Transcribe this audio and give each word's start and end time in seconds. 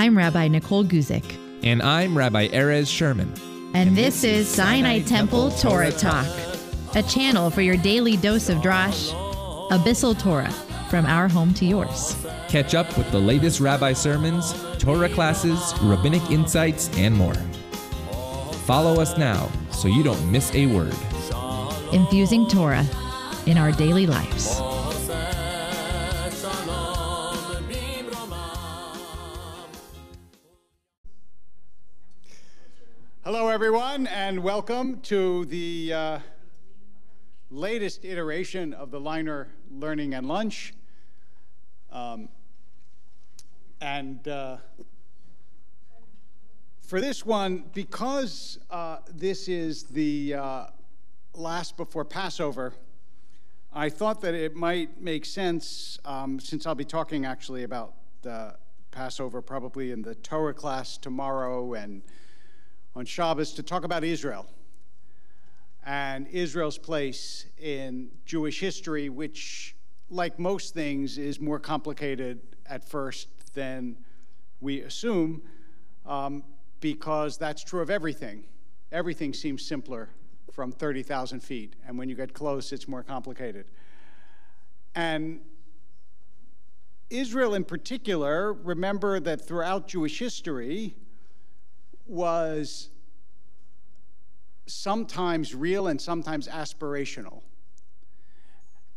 I'm 0.00 0.16
Rabbi 0.16 0.48
Nicole 0.48 0.86
Guzik. 0.86 1.36
And 1.62 1.82
I'm 1.82 2.16
Rabbi 2.16 2.48
Erez 2.48 2.88
Sherman. 2.88 3.34
And 3.74 3.94
this 3.94 4.24
is 4.24 4.48
Sinai 4.48 5.00
Temple 5.00 5.50
Torah 5.50 5.92
Talk, 5.92 6.26
a 6.94 7.02
channel 7.02 7.50
for 7.50 7.60
your 7.60 7.76
daily 7.76 8.16
dose 8.16 8.48
of 8.48 8.56
Drash, 8.62 9.12
a 9.70 9.78
bissel 9.78 10.14
Torah, 10.14 10.50
from 10.88 11.04
our 11.04 11.28
home 11.28 11.52
to 11.52 11.66
yours. 11.66 12.16
Catch 12.48 12.74
up 12.74 12.96
with 12.96 13.10
the 13.10 13.18
latest 13.18 13.60
rabbi 13.60 13.92
sermons, 13.92 14.54
Torah 14.78 15.10
classes, 15.10 15.74
rabbinic 15.82 16.22
insights, 16.30 16.88
and 16.96 17.14
more. 17.14 17.34
Follow 18.64 19.02
us 19.02 19.18
now 19.18 19.50
so 19.70 19.86
you 19.86 20.02
don't 20.02 20.32
miss 20.32 20.50
a 20.54 20.64
word. 20.64 20.96
Infusing 21.92 22.48
Torah 22.48 22.86
in 23.44 23.58
our 23.58 23.70
daily 23.70 24.06
lives. 24.06 24.62
Hello, 33.50 33.56
everyone, 33.56 34.06
and 34.06 34.44
welcome 34.44 35.00
to 35.00 35.44
the 35.46 35.92
uh, 35.92 36.18
latest 37.50 38.04
iteration 38.04 38.72
of 38.72 38.92
the 38.92 39.00
Lainer 39.00 39.48
Learning 39.72 40.14
and 40.14 40.28
Lunch. 40.28 40.72
Um, 41.90 42.28
and 43.80 44.28
uh, 44.28 44.58
for 46.80 47.00
this 47.00 47.26
one, 47.26 47.64
because 47.74 48.60
uh, 48.70 48.98
this 49.12 49.48
is 49.48 49.82
the 49.82 50.34
uh, 50.34 50.66
last 51.34 51.76
before 51.76 52.04
Passover, 52.04 52.72
I 53.72 53.88
thought 53.88 54.20
that 54.20 54.34
it 54.34 54.54
might 54.54 55.02
make 55.02 55.24
sense, 55.24 55.98
um, 56.04 56.38
since 56.38 56.68
I'll 56.68 56.76
be 56.76 56.84
talking 56.84 57.26
actually 57.26 57.64
about 57.64 57.94
the 58.22 58.54
Passover 58.92 59.42
probably 59.42 59.90
in 59.90 60.02
the 60.02 60.14
Torah 60.14 60.54
class 60.54 60.96
tomorrow 60.96 61.74
and 61.74 62.02
on 62.94 63.04
Shabbos, 63.04 63.52
to 63.54 63.62
talk 63.62 63.84
about 63.84 64.04
Israel 64.04 64.46
and 65.84 66.26
Israel's 66.28 66.78
place 66.78 67.46
in 67.58 68.10
Jewish 68.26 68.60
history, 68.60 69.08
which, 69.08 69.74
like 70.10 70.38
most 70.38 70.74
things, 70.74 71.18
is 71.18 71.40
more 71.40 71.58
complicated 71.58 72.40
at 72.66 72.88
first 72.88 73.28
than 73.54 73.96
we 74.60 74.82
assume, 74.82 75.42
um, 76.06 76.44
because 76.80 77.38
that's 77.38 77.64
true 77.64 77.80
of 77.80 77.90
everything. 77.90 78.44
Everything 78.92 79.32
seems 79.32 79.64
simpler 79.64 80.10
from 80.52 80.72
30,000 80.72 81.40
feet, 81.40 81.76
and 81.86 81.96
when 81.96 82.08
you 82.08 82.14
get 82.14 82.34
close, 82.34 82.72
it's 82.72 82.88
more 82.88 83.02
complicated. 83.02 83.66
And 84.94 85.40
Israel, 87.08 87.54
in 87.54 87.64
particular, 87.64 88.52
remember 88.52 89.20
that 89.20 89.46
throughout 89.46 89.88
Jewish 89.88 90.18
history, 90.18 90.94
was 92.10 92.90
sometimes 94.66 95.54
real 95.54 95.86
and 95.86 96.00
sometimes 96.00 96.48
aspirational. 96.48 97.42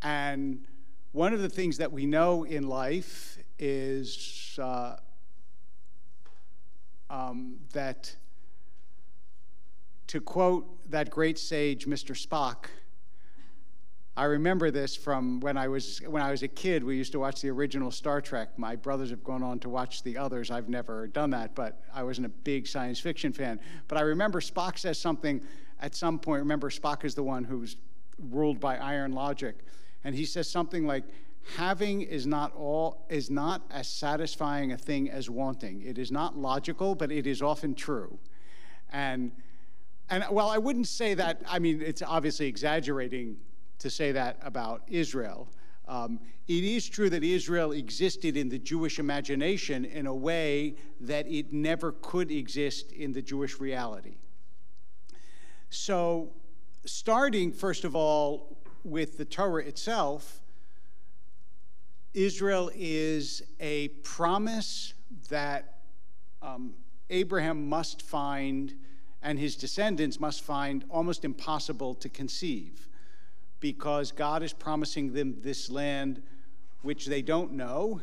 And 0.02 0.66
one 1.12 1.34
of 1.34 1.42
the 1.42 1.50
things 1.50 1.78
that 1.78 1.92
we 1.92 2.06
know 2.06 2.44
in 2.44 2.68
life 2.68 3.38
is 3.60 4.58
uh, 4.62 4.98
um, 7.10 7.58
that, 7.74 8.16
to 10.08 10.20
quote 10.20 10.90
that 10.90 11.10
great 11.10 11.38
sage, 11.38 11.86
Mr. 11.86 12.16
Spock, 12.16 12.66
I 14.16 14.26
remember 14.26 14.70
this 14.70 14.96
from 14.96 15.40
when 15.40 15.58
I 15.58 15.68
was 15.68 16.00
when 16.06 16.22
I 16.22 16.30
was 16.30 16.44
a 16.44 16.48
kid. 16.48 16.84
We 16.84 16.96
used 16.96 17.12
to 17.14 17.20
watch 17.20 17.42
the 17.42 17.50
original 17.50 17.90
Star 17.90 18.22
Trek. 18.22 18.60
My 18.60 18.76
brothers 18.76 19.10
have 19.10 19.24
gone 19.24 19.42
on 19.42 19.58
to 19.60 19.70
watch 19.70 20.04
the 20.04 20.18
others. 20.18 20.52
I've 20.52 20.70
never 20.70 21.08
done 21.08 21.32
that, 21.32 21.56
but 21.56 21.82
I 21.92 22.04
wasn't 22.04 22.28
a 22.28 22.30
big 22.30 22.68
science 22.68 23.00
fiction 23.00 23.34
fan. 23.34 23.60
But 23.88 23.98
I 23.98 24.02
remember 24.02 24.40
Spock 24.40 24.78
says 24.78 25.00
something 25.00 25.42
at 25.80 25.96
some 25.96 26.20
point. 26.20 26.42
Remember, 26.42 26.70
Spock 26.70 27.06
is 27.06 27.16
the 27.16 27.24
one 27.24 27.44
who's 27.44 27.78
ruled 28.30 28.60
by 28.60 28.78
iron 28.78 29.14
logic, 29.14 29.56
and 30.04 30.14
he 30.14 30.26
says 30.26 30.48
something 30.48 30.86
like, 30.86 31.06
"Having 31.58 32.04
is 32.04 32.28
not 32.28 32.54
all 32.56 33.08
is 33.10 33.32
not 33.32 33.64
as 33.72 33.88
satisfying 33.88 34.74
a 34.74 34.78
thing 34.78 35.10
as 35.10 35.28
wanting. 35.28 35.82
It 35.82 35.98
is 35.98 36.12
not 36.12 36.38
logical, 36.38 36.94
but 36.94 37.12
it 37.12 37.26
is 37.26 37.42
often 37.42 37.74
true." 37.74 38.20
And 38.92 39.32
and 40.08 40.24
well, 40.30 40.50
I 40.52 40.60
wouldn't 40.60 40.88
say 40.88 41.16
that. 41.16 41.42
I 41.48 41.58
mean, 41.58 41.82
it's 41.82 42.04
obviously 42.04 42.46
exaggerating 42.46 43.38
to 43.80 43.90
say 43.90 44.12
that 44.12 44.38
about 44.42 44.84
Israel. 44.88 45.48
Um, 45.88 46.20
it 46.48 46.64
is 46.64 46.88
true 46.88 47.10
that 47.10 47.24
Israel 47.24 47.72
existed 47.72 48.38
in 48.38 48.50
the 48.50 48.60
Jewish 48.60 49.00
imagination 49.00 49.86
in 49.86 50.08
a 50.08 50.14
way 50.14 50.76
that 51.02 51.28
it 51.28 51.52
never 51.52 51.92
could 51.92 52.32
exist 52.32 52.92
in 52.92 53.12
the 53.14 53.22
Jewish 53.22 53.60
reality. 53.60 54.18
So, 55.70 56.30
starting 56.86 57.52
first 57.52 57.84
of 57.84 57.96
all 57.96 58.58
with 58.84 59.18
the 59.18 59.26
Torah 59.26 59.64
itself, 59.64 60.42
Israel 62.14 62.70
is 62.76 63.42
a 63.60 63.88
promise 64.04 64.94
that 65.30 65.80
um, 66.42 66.74
Abraham 67.10 67.68
must 67.68 68.02
find 68.02 68.74
and 69.22 69.40
his 69.40 69.56
descendants 69.56 70.20
must 70.20 70.44
find 70.44 70.84
almost 70.90 71.24
impossible 71.24 71.96
to 71.96 72.10
conceive 72.10 72.88
because 73.64 74.12
God 74.12 74.44
is 74.44 74.52
promising 74.52 75.14
them 75.14 75.38
this 75.40 75.70
land 75.70 76.22
which 76.82 77.06
they 77.06 77.22
don't 77.22 77.54
know 77.54 78.02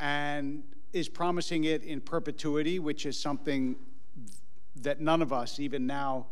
and 0.00 0.62
is 0.94 1.06
promising 1.06 1.64
it 1.64 1.84
in 1.84 2.00
perpetuity, 2.00 2.78
which 2.78 3.04
is 3.04 3.20
something 3.20 3.76
that 4.76 4.98
none 4.98 5.20
of 5.20 5.34
us, 5.34 5.60
even 5.60 5.86
now, 5.86 6.24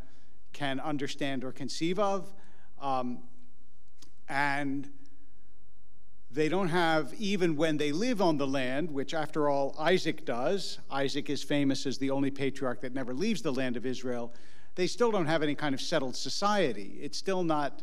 can 0.54 0.80
understand 0.80 1.44
or 1.44 1.52
conceive 1.52 1.98
of. 1.98 2.32
Um, 2.80 3.18
and 4.30 4.88
they 6.30 6.48
don't 6.48 6.68
have, 6.68 7.12
even 7.18 7.56
when 7.56 7.76
they 7.76 7.92
live 7.92 8.22
on 8.22 8.38
the 8.38 8.46
land, 8.46 8.90
which 8.90 9.12
after 9.12 9.50
all 9.50 9.76
Isaac 9.78 10.24
does, 10.24 10.78
Isaac 10.90 11.28
is 11.28 11.42
famous 11.42 11.84
as 11.84 11.98
the 11.98 12.10
only 12.10 12.30
patriarch 12.30 12.80
that 12.80 12.94
never 12.94 13.12
leaves 13.12 13.42
the 13.42 13.52
land 13.52 13.76
of 13.76 13.84
Israel, 13.84 14.32
they 14.74 14.86
still 14.86 15.10
don't 15.10 15.26
have 15.26 15.42
any 15.42 15.54
kind 15.54 15.74
of 15.74 15.82
settled 15.82 16.16
society. 16.16 16.96
It's 17.02 17.18
still 17.18 17.44
not 17.44 17.82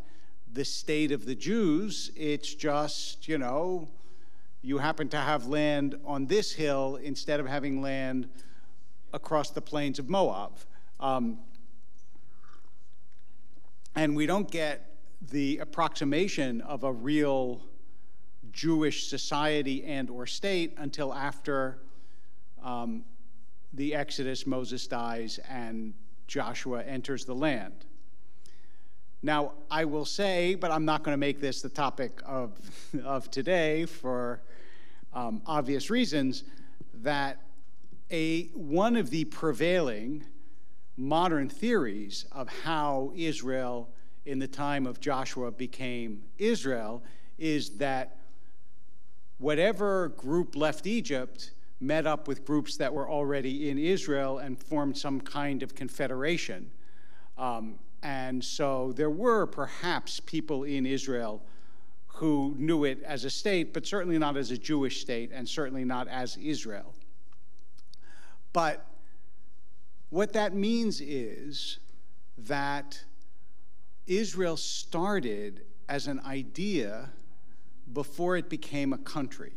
the 0.53 0.66
state 0.66 1.12
of 1.12 1.25
the 1.25 1.35
Jews. 1.35 2.12
It's 2.16 2.53
just, 2.53 3.28
you 3.28 3.38
know, 3.38 3.88
you 4.62 4.78
happen 4.78 5.09
to 5.09 5.17
have 5.17 5.47
land 5.47 5.95
on 6.06 6.28
this 6.28 6.51
hill 6.51 6.97
instead 7.01 7.39
of 7.39 7.47
having 7.47 7.81
land 7.81 8.29
across 9.13 9.50
the 9.50 9.62
plains 9.62 9.97
of 10.00 10.09
Moab. 10.09 10.51
Um, 11.00 11.39
and 13.95 14.16
we 14.16 14.25
don't 14.25 14.50
get 14.50 14.97
the 15.31 15.57
approximation 15.59 16.62
of 16.62 16.83
a 16.83 16.91
real 16.91 17.62
Jewish 18.51 19.07
society 19.07 19.83
and 19.85 20.09
or 20.09 20.25
state 20.25 20.73
until 20.78 21.13
after 21.13 21.79
um, 22.63 23.03
the 23.73 23.95
Exodus, 23.95 24.45
Moses 24.45 24.88
dies, 24.88 25.39
and 25.50 25.94
Joshua 26.28 26.83
enters 26.83 27.25
the 27.25 27.35
land. 27.35 27.85
Now, 29.23 29.53
I 29.69 29.85
will 29.85 30.05
say, 30.05 30.55
but 30.55 30.71
I'm 30.71 30.85
not 30.85 31.03
going 31.03 31.13
to 31.13 31.19
make 31.19 31.39
this 31.39 31.61
the 31.61 31.69
topic 31.69 32.21
of, 32.25 32.57
of 33.03 33.29
today 33.29 33.85
for 33.85 34.41
um, 35.13 35.41
obvious 35.45 35.89
reasons, 35.89 36.43
that 37.01 37.41
a, 38.09 38.45
one 38.53 38.95
of 38.95 39.09
the 39.09 39.25
prevailing 39.25 40.25
modern 40.97 41.49
theories 41.49 42.25
of 42.31 42.47
how 42.63 43.11
Israel 43.15 43.89
in 44.25 44.39
the 44.39 44.47
time 44.47 44.85
of 44.85 44.99
Joshua 44.99 45.51
became 45.51 46.23
Israel 46.38 47.03
is 47.38 47.77
that 47.77 48.17
whatever 49.38 50.09
group 50.09 50.55
left 50.55 50.85
Egypt 50.85 51.51
met 51.79 52.05
up 52.05 52.27
with 52.27 52.45
groups 52.45 52.77
that 52.77 52.93
were 52.93 53.09
already 53.09 53.69
in 53.69 53.77
Israel 53.77 54.38
and 54.39 54.57
formed 54.59 54.95
some 54.95 55.19
kind 55.19 55.63
of 55.63 55.74
confederation. 55.74 56.69
Um, 57.38 57.79
and 58.03 58.44
so 58.44 58.94
there 58.94 59.09
were 59.09 59.45
perhaps 59.45 60.19
people 60.19 60.63
in 60.63 60.86
Israel 60.86 61.44
who 62.07 62.56
knew 62.57 62.83
it 62.83 63.01
as 63.03 63.25
a 63.25 63.30
state, 63.30 63.74
but 63.74 63.86
certainly 63.86 64.18
not 64.18 64.38
as 64.38 64.51
a 64.51 64.57
Jewish 64.57 65.01
state, 65.01 65.31
and 65.33 65.48
certainly 65.48 65.86
not 65.86 66.07
as 66.07 66.38
Israel. 66.38 66.94
But 68.53 68.86
what 70.09 70.33
that 70.33 70.53
means 70.53 71.00
is 71.01 71.80
that 72.38 73.03
Israel 74.07 74.57
started 74.57 75.62
as 75.88 76.07
an 76.07 76.19
idea 76.25 77.09
before 77.94 78.36
it 78.38 78.50
became 78.50 78.94
a 78.94 78.98
country. 78.98 79.53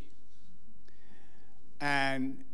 And 1.81 2.45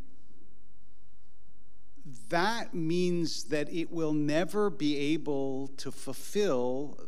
that 2.30 2.74
means 2.74 3.44
that 3.44 3.72
it 3.72 3.92
will 3.92 4.12
never 4.14 4.70
be 4.70 4.96
able 4.96 5.68
to 5.76 5.92
fulfill 5.92 6.98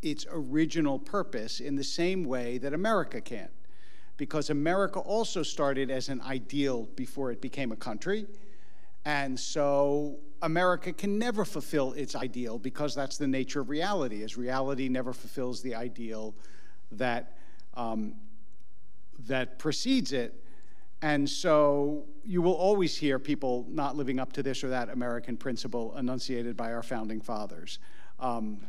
its 0.00 0.26
original 0.30 0.98
purpose 0.98 1.60
in 1.60 1.76
the 1.76 1.84
same 1.84 2.24
way 2.24 2.58
that 2.58 2.72
America 2.72 3.20
can. 3.20 3.48
because 4.16 4.50
America 4.50 5.00
also 5.00 5.42
started 5.42 5.90
as 5.90 6.08
an 6.08 6.20
ideal 6.20 6.88
before 6.94 7.32
it 7.32 7.40
became 7.40 7.72
a 7.72 7.76
country. 7.76 8.26
And 9.04 9.38
so 9.38 10.18
America 10.42 10.92
can 10.92 11.18
never 11.18 11.44
fulfill 11.44 11.92
its 11.94 12.14
ideal 12.14 12.58
because 12.58 12.94
that's 12.94 13.18
the 13.18 13.26
nature 13.26 13.60
of 13.60 13.68
reality, 13.68 14.22
as 14.22 14.36
reality 14.36 14.88
never 14.88 15.12
fulfills 15.12 15.60
the 15.60 15.74
ideal 15.74 16.36
that, 16.92 17.36
um, 17.74 18.14
that 19.26 19.58
precedes 19.58 20.12
it. 20.12 20.44
And 21.02 21.28
so 21.28 22.04
you 22.24 22.40
will 22.40 22.54
always 22.54 22.96
hear 22.96 23.18
people 23.18 23.66
not 23.68 23.96
living 23.96 24.20
up 24.20 24.32
to 24.34 24.42
this 24.42 24.62
or 24.62 24.68
that 24.68 24.88
American 24.88 25.36
principle 25.36 25.96
enunciated 25.98 26.56
by 26.56 26.72
our 26.72 26.82
founding 26.82 27.20
fathers. 27.20 27.80
Um, 28.20 28.60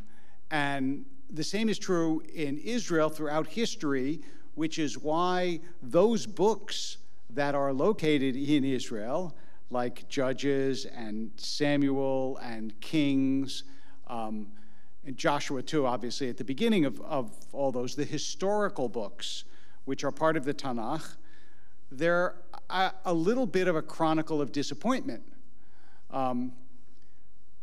and 0.50 1.04
the 1.30 1.44
same 1.44 1.68
is 1.68 1.78
true 1.78 2.22
in 2.34 2.58
Israel 2.58 3.08
throughout 3.08 3.46
history, 3.46 4.20
which 4.56 4.80
is 4.80 4.98
why 4.98 5.60
those 5.80 6.26
books 6.26 6.98
that 7.30 7.54
are 7.54 7.72
located 7.72 8.34
in 8.36 8.64
Israel, 8.64 9.36
like 9.70 10.08
Judges 10.08 10.86
and 10.86 11.30
Samuel 11.36 12.38
and 12.42 12.78
Kings, 12.80 13.62
um, 14.08 14.48
and 15.06 15.16
Joshua 15.16 15.62
too, 15.62 15.86
obviously, 15.86 16.28
at 16.28 16.36
the 16.36 16.44
beginning 16.44 16.84
of, 16.84 17.00
of 17.02 17.30
all 17.52 17.70
those, 17.70 17.94
the 17.94 18.04
historical 18.04 18.88
books, 18.88 19.44
which 19.84 20.02
are 20.02 20.10
part 20.10 20.36
of 20.36 20.44
the 20.44 20.54
Tanakh, 20.54 21.16
they're 21.98 22.36
a, 22.70 22.92
a 23.04 23.14
little 23.14 23.46
bit 23.46 23.68
of 23.68 23.76
a 23.76 23.82
chronicle 23.82 24.40
of 24.40 24.52
disappointment. 24.52 25.22
Um, 26.10 26.52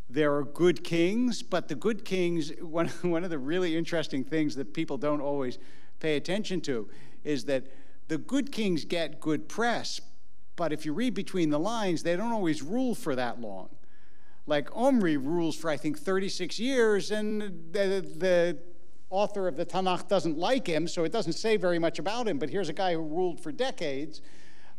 there 0.09 0.35
are 0.35 0.43
good 0.43 0.83
kings, 0.83 1.41
but 1.41 1.67
the 1.67 1.75
good 1.75 2.03
kings, 2.03 2.51
one, 2.61 2.89
one 3.01 3.23
of 3.23 3.29
the 3.29 3.39
really 3.39 3.75
interesting 3.77 4.23
things 4.23 4.55
that 4.55 4.73
people 4.73 4.97
don't 4.97 5.21
always 5.21 5.57
pay 5.99 6.17
attention 6.17 6.61
to 6.61 6.89
is 7.23 7.45
that 7.45 7.63
the 8.07 8.17
good 8.17 8.51
kings 8.51 8.83
get 8.83 9.21
good 9.21 9.47
press, 9.47 10.01
but 10.55 10.73
if 10.73 10.85
you 10.85 10.93
read 10.93 11.13
between 11.13 11.49
the 11.49 11.59
lines, 11.59 12.03
they 12.03 12.15
don't 12.15 12.31
always 12.33 12.61
rule 12.61 12.93
for 12.93 13.15
that 13.15 13.39
long. 13.39 13.69
Like 14.47 14.75
Omri 14.75 15.17
rules 15.17 15.55
for, 15.55 15.69
I 15.69 15.77
think, 15.77 15.97
36 15.97 16.59
years, 16.59 17.11
and 17.11 17.41
the, 17.71 18.05
the 18.17 18.57
author 19.11 19.47
of 19.47 19.55
the 19.55 19.65
Tanakh 19.65 20.07
doesn't 20.07 20.37
like 20.37 20.65
him, 20.65 20.87
so 20.87 21.03
it 21.03 21.11
doesn't 21.11 21.33
say 21.33 21.57
very 21.57 21.77
much 21.77 21.99
about 21.99 22.27
him, 22.27 22.39
but 22.39 22.49
here's 22.49 22.69
a 22.69 22.73
guy 22.73 22.93
who 22.93 23.01
ruled 23.01 23.39
for 23.39 23.51
decades. 23.51 24.21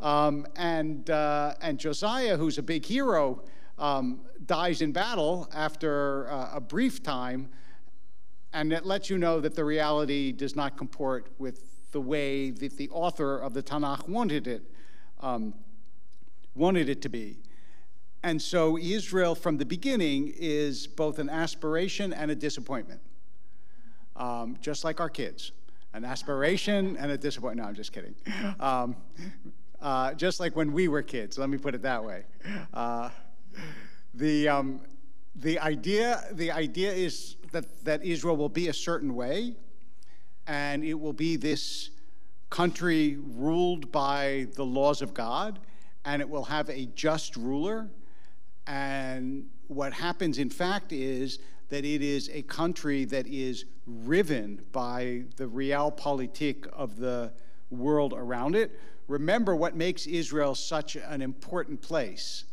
Um, 0.01 0.47
and, 0.57 1.09
uh, 1.11 1.55
and 1.61 1.79
Josiah, 1.79 2.37
who's 2.37 2.59
a 2.59 2.63
big 2.63 2.85
hero, 2.85 3.45
um, 3.79 4.23
dies 4.47 4.83
in 4.83 4.91
battle 4.91 5.49
after 5.55 6.29
uh, 6.31 6.51
a 6.55 6.61
brief 6.61 7.03
time, 7.03 7.49
and 8.53 8.73
it 8.73 8.85
lets 8.85 9.09
you 9.09 9.19
know 9.19 9.41
that 9.41 9.55
the 9.55 9.65
reality 9.65 10.33
does 10.33 10.57
not 10.57 10.77
comport 10.77 11.31
with 11.39 11.91
the 11.93 12.01
way 12.01 12.51
that 12.51 12.77
the 12.77 12.89
author 12.91 13.39
of 13.39 13.55
the 13.55 13.63
Tanakh 13.63 14.09
wanted 14.09 14.47
it, 14.47 14.63
um, 15.21 15.55
wanted 16.55 16.89
it 16.89 17.01
to 17.03 17.09
be. 17.09 17.39
And 18.23 18.41
so 18.41 18.79
Israel 18.79 19.35
from 19.35 19.59
the 19.59 19.67
beginning 19.67 20.33
is 20.37 20.87
both 20.87 21.19
an 21.19 21.29
aspiration 21.29 22.13
and 22.13 22.31
a 22.31 22.35
disappointment, 22.35 23.01
um, 24.23 24.57
just 24.61 24.85
like 24.85 25.01
our 25.01 25.11
kids. 25.11 25.53
An 25.95 26.05
aspiration 26.05 26.97
and 26.97 27.11
a 27.11 27.19
disappointment. 27.19 27.65
No, 27.65 27.69
I'm 27.69 27.75
just 27.75 27.93
kidding. 27.93 28.15
Um, 28.61 28.97
uh, 29.81 30.15
just 30.15 30.39
like 30.39 30.55
when 30.55 30.73
we 30.73 30.87
were 30.87 31.03
kids, 31.03 31.39
let 31.39 31.51
me 31.51 31.59
put 31.59 31.75
it 31.75 31.83
that 31.83 32.05
way. 32.05 32.23
Uh, 32.73 33.11
the, 34.15 34.49
um, 34.49 34.81
the, 35.35 35.59
idea, 35.59 36.23
the 36.33 36.53
idea 36.53 36.93
is 36.93 37.37
that, 37.51 37.65
that 37.85 38.05
Israel 38.05 38.37
will 38.37 38.49
be 38.49 38.69
a 38.69 38.73
certain 38.73 39.17
way, 39.17 39.57
and 40.47 40.85
it 40.85 40.95
will 40.95 41.13
be 41.13 41.37
this 41.37 41.91
country 42.49 43.19
ruled 43.35 43.91
by 43.91 44.47
the 44.55 44.65
laws 44.65 45.03
of 45.03 45.13
God, 45.13 45.59
and 46.05 46.23
it 46.23 46.29
will 46.29 46.45
have 46.45 46.71
a 46.71 46.87
just 46.95 47.37
ruler. 47.37 47.89
And 48.69 49.47
what 49.67 49.93
happens, 49.93 50.39
in 50.39 50.49
fact, 50.49 50.93
is 50.93 51.41
that 51.73 51.87
it 51.87 52.03
is 52.03 52.29
a 52.35 52.43
country 52.43 53.07
that 53.07 53.27
is 53.27 53.65
riven 53.87 54.61
by 54.73 55.23
the 55.37 55.47
realpolitik 55.47 56.67
of 56.67 56.99
the 56.99 57.33
world 57.71 58.13
around 58.15 58.55
it. 58.55 58.79
Remember 59.09 59.57
what 59.57 59.75
makes 59.75 60.07
Israel 60.07 60.55
such 60.55 60.97
an 60.97 61.23
important 61.23 61.81
place 61.81 62.45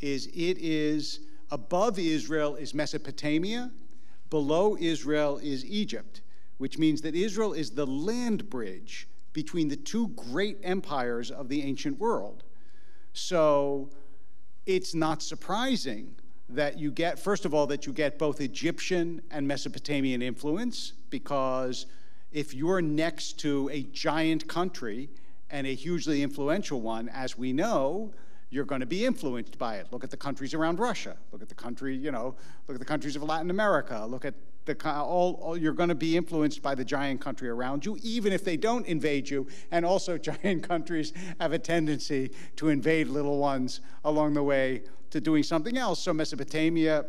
is 0.00 0.26
it 0.26 0.58
is 0.58 1.20
above 1.50 1.98
Israel 1.98 2.56
is 2.56 2.74
Mesopotamia, 2.74 3.70
below 4.28 4.76
Israel 4.78 5.38
is 5.38 5.64
Egypt, 5.64 6.20
which 6.58 6.76
means 6.76 7.00
that 7.00 7.14
Israel 7.14 7.54
is 7.54 7.70
the 7.70 7.86
land 7.86 8.50
bridge 8.50 9.08
between 9.32 9.68
the 9.68 9.76
two 9.76 10.08
great 10.08 10.58
empires 10.62 11.30
of 11.30 11.48
the 11.48 11.62
ancient 11.62 11.98
world. 11.98 12.44
So 13.14 13.88
it's 14.66 14.94
not 14.94 15.22
surprising 15.22 16.16
that 16.50 16.78
you 16.78 16.90
get, 16.90 17.18
first 17.18 17.44
of 17.44 17.52
all, 17.52 17.66
that 17.66 17.86
you 17.86 17.92
get 17.92 18.18
both 18.18 18.40
Egyptian 18.40 19.20
and 19.30 19.46
Mesopotamian 19.46 20.22
influence, 20.22 20.92
because 21.10 21.86
if 22.32 22.54
you're 22.54 22.80
next 22.80 23.38
to 23.40 23.68
a 23.70 23.82
giant 23.84 24.48
country 24.48 25.08
and 25.50 25.66
a 25.66 25.74
hugely 25.74 26.22
influential 26.22 26.80
one, 26.80 27.08
as 27.10 27.36
we 27.36 27.52
know, 27.52 28.12
you're 28.50 28.64
going 28.64 28.80
to 28.80 28.86
be 28.86 29.04
influenced 29.04 29.58
by 29.58 29.76
it. 29.76 29.88
Look 29.90 30.04
at 30.04 30.10
the 30.10 30.16
countries 30.16 30.54
around 30.54 30.78
Russia. 30.78 31.16
Look 31.32 31.42
at 31.42 31.48
the 31.48 31.54
country, 31.54 31.94
you 31.94 32.10
know, 32.10 32.34
look 32.66 32.74
at 32.74 32.78
the 32.78 32.84
countries 32.84 33.14
of 33.14 33.22
Latin 33.22 33.50
America. 33.50 34.06
Look 34.08 34.24
at 34.24 34.34
the, 34.68 34.90
all, 34.92 35.34
all 35.42 35.56
you're 35.56 35.72
going 35.72 35.88
to 35.88 35.96
be 35.96 36.16
influenced 36.16 36.62
by 36.62 36.76
the 36.76 36.84
giant 36.84 37.20
country 37.20 37.48
around 37.48 37.84
you, 37.84 37.98
even 38.02 38.32
if 38.32 38.44
they 38.44 38.56
don't 38.56 38.86
invade 38.86 39.28
you. 39.28 39.48
And 39.72 39.84
also, 39.84 40.16
giant 40.30 40.62
countries 40.62 41.12
have 41.40 41.52
a 41.52 41.58
tendency 41.58 42.30
to 42.56 42.68
invade 42.68 43.08
little 43.08 43.38
ones 43.38 43.80
along 44.04 44.34
the 44.34 44.42
way 44.44 44.82
to 45.10 45.20
doing 45.20 45.42
something 45.42 45.76
else. 45.76 46.00
So 46.00 46.12
Mesopotamia, 46.12 47.06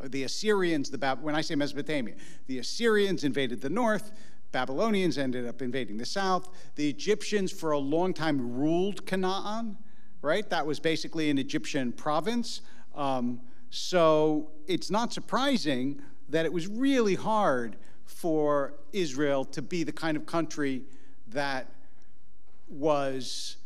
the 0.00 0.22
Assyrians, 0.22 0.90
the 0.90 1.18
when 1.20 1.34
I 1.34 1.40
say 1.40 1.56
Mesopotamia, 1.56 2.14
the 2.46 2.58
Assyrians 2.60 3.24
invaded 3.24 3.60
the 3.60 3.70
north. 3.70 4.12
Babylonians 4.52 5.18
ended 5.18 5.48
up 5.48 5.62
invading 5.62 5.96
the 5.96 6.04
south. 6.04 6.48
The 6.76 6.88
Egyptians, 6.88 7.50
for 7.50 7.72
a 7.72 7.78
long 7.78 8.14
time, 8.14 8.54
ruled 8.54 9.06
Canaan 9.06 9.78
right? 10.22 10.48
That 10.48 10.66
was 10.66 10.80
basically 10.80 11.28
an 11.28 11.38
Egyptian 11.38 11.92
province. 11.92 12.62
Um, 12.94 13.40
so 13.70 14.50
it's 14.66 14.90
not 14.90 15.12
surprising 15.12 16.00
that 16.32 16.46
it 16.46 16.52
was 16.52 16.66
really 16.66 17.14
hard 17.14 17.76
for 18.06 18.74
Israel 18.92 19.44
to 19.44 19.62
be 19.62 19.84
the 19.84 19.92
kind 19.92 20.16
of 20.16 20.26
country 20.26 20.82
that 21.28 21.70
was 22.68 23.58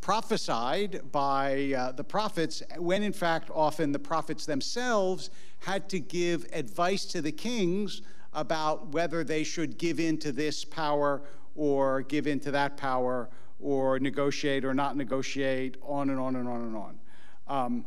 prophesied 0.00 1.00
by 1.10 1.74
uh, 1.76 1.92
the 1.92 2.04
prophets, 2.04 2.62
when 2.78 3.02
in 3.02 3.12
fact, 3.12 3.50
often 3.54 3.92
the 3.92 3.98
prophets 3.98 4.46
themselves 4.46 5.30
had 5.60 5.88
to 5.88 5.98
give 5.98 6.46
advice 6.52 7.04
to 7.06 7.20
the 7.20 7.32
kings 7.32 8.02
about 8.34 8.88
whether 8.88 9.24
they 9.24 9.44
should 9.44 9.78
give 9.78 9.98
in 10.00 10.16
to 10.18 10.32
this 10.32 10.64
power 10.64 11.22
or 11.54 12.02
give 12.02 12.26
in 12.26 12.40
to 12.40 12.50
that 12.50 12.76
power 12.76 13.28
or 13.60 13.98
negotiate 13.98 14.64
or 14.64 14.74
not 14.74 14.96
negotiate, 14.96 15.76
on 15.82 16.10
and 16.10 16.18
on 16.18 16.36
and 16.36 16.48
on 16.48 16.62
and 16.62 16.76
on. 16.76 16.98
Um, 17.46 17.84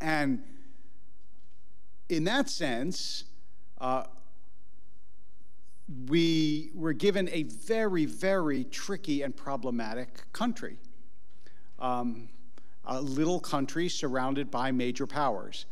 and 0.00 0.42
in 2.10 2.24
that 2.24 2.50
sense, 2.50 3.24
uh, 3.80 4.02
we 6.08 6.70
were 6.74 6.92
given 6.92 7.28
a 7.30 7.44
very, 7.44 8.04
very 8.04 8.64
tricky 8.64 9.22
and 9.22 9.34
problematic 9.34 10.30
country. 10.32 10.76
Um, 11.78 12.28
a 12.84 13.00
little 13.00 13.38
country 13.38 13.88
surrounded 13.88 14.50
by 14.50 14.72
major 14.72 15.06
powers. 15.06 15.66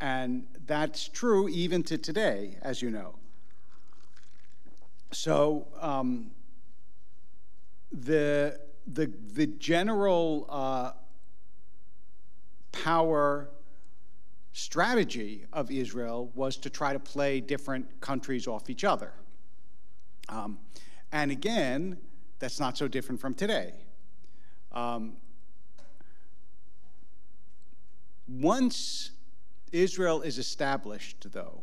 And 0.00 0.46
that's 0.66 1.08
true 1.08 1.48
even 1.48 1.82
to 1.84 1.98
today, 1.98 2.56
as 2.62 2.80
you 2.80 2.90
know. 2.90 3.16
So, 5.12 5.66
um, 5.80 6.30
the, 7.90 8.60
the, 8.86 9.12
the 9.32 9.48
general 9.48 10.46
uh, 10.48 10.92
power 12.70 13.50
strategy 14.52 15.46
of 15.52 15.70
Israel 15.70 16.30
was 16.34 16.56
to 16.58 16.70
try 16.70 16.92
to 16.92 16.98
play 16.98 17.40
different 17.40 18.00
countries 18.00 18.46
off 18.46 18.68
each 18.70 18.84
other. 18.84 19.12
Um, 20.28 20.58
and 21.12 21.30
again, 21.30 21.98
that's 22.38 22.60
not 22.60 22.76
so 22.76 22.88
different 22.88 23.20
from 23.20 23.34
today. 23.34 23.72
Um, 24.72 25.16
once 28.28 29.10
Israel 29.72 30.22
is 30.22 30.38
established, 30.38 31.32
though, 31.32 31.62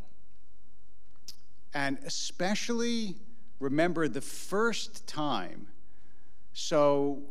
and 1.74 1.98
especially 2.04 3.16
remember 3.60 4.08
the 4.08 4.20
first 4.20 5.06
time 5.06 5.68
so, 6.60 7.22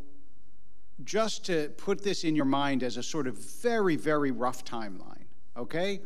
just 1.04 1.46
to 1.48 1.68
put 1.76 2.02
this 2.02 2.24
in 2.24 2.34
your 2.34 2.46
mind 2.46 2.82
as 2.82 2.96
a 2.96 3.04
sort 3.04 3.28
of 3.28 3.38
very, 3.62 3.98
very 3.98 4.32
rough 4.32 4.64
timeline, 4.64 5.17
okay? 5.58 6.02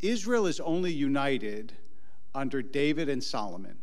Israel 0.00 0.46
is 0.46 0.60
only 0.60 0.92
united 0.92 1.72
under 2.34 2.62
David 2.62 3.08
and 3.08 3.22
Solomon. 3.22 3.76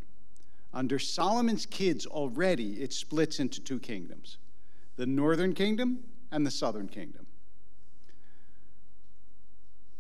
Under 0.74 1.00
Solomon's 1.00 1.66
kids 1.66 2.06
already, 2.06 2.82
it 2.82 2.94
splits 2.94 3.40
into 3.40 3.62
two 3.62 3.80
kingdoms 3.80 4.38
the 4.96 5.06
northern 5.06 5.54
kingdom 5.54 6.00
and 6.32 6.46
the 6.46 6.52
southern 6.52 6.88
kingdom. 6.88 7.28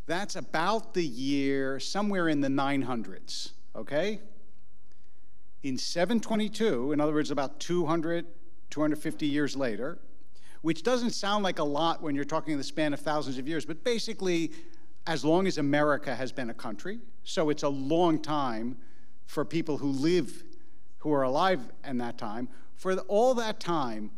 That's 0.08 0.36
about 0.36 0.94
the 0.94 1.06
year, 1.06 1.80
somewhere 1.80 2.30
in 2.30 2.42
the 2.42 2.48
900s, 2.48 3.52
okay? 3.76 4.22
In 5.64 5.78
722, 5.78 6.94
in 6.94 7.02
other 7.02 7.14
words, 7.14 7.30
about 7.30 7.60
200, 7.60 8.26
250 8.70 9.28
years 9.28 9.56
later, 9.56 10.00
which 10.62 10.82
doesn't 10.82 11.12
sound 11.12 11.44
like 11.44 11.60
a 11.60 11.64
lot 11.64 12.02
when 12.02 12.16
you're 12.16 12.26
talking 12.26 12.54
in 12.54 12.58
the 12.58 12.64
span 12.64 12.94
of 12.94 13.00
thousands 13.00 13.38
of 13.38 13.48
years, 13.48 13.66
but 13.66 13.84
basically, 13.84 14.52
as 15.08 15.24
long 15.24 15.48
as 15.48 15.58
America 15.58 16.14
has 16.14 16.32
been 16.32 16.50
a 16.50 16.54
country, 16.54 17.00
so 17.24 17.50
it's 17.50 17.64
a 17.64 17.70
long 17.70 18.22
time 18.22 18.78
for 19.26 19.46
people 19.46 19.78
who 19.78 19.88
live, 19.88 20.44
who 21.00 21.12
are 21.14 21.24
alive 21.24 21.62
in 21.86 21.98
that 21.98 22.18
time. 22.18 22.50
For 22.76 22.96
all 23.08 23.34
that 23.36 23.60
time, 23.60 24.12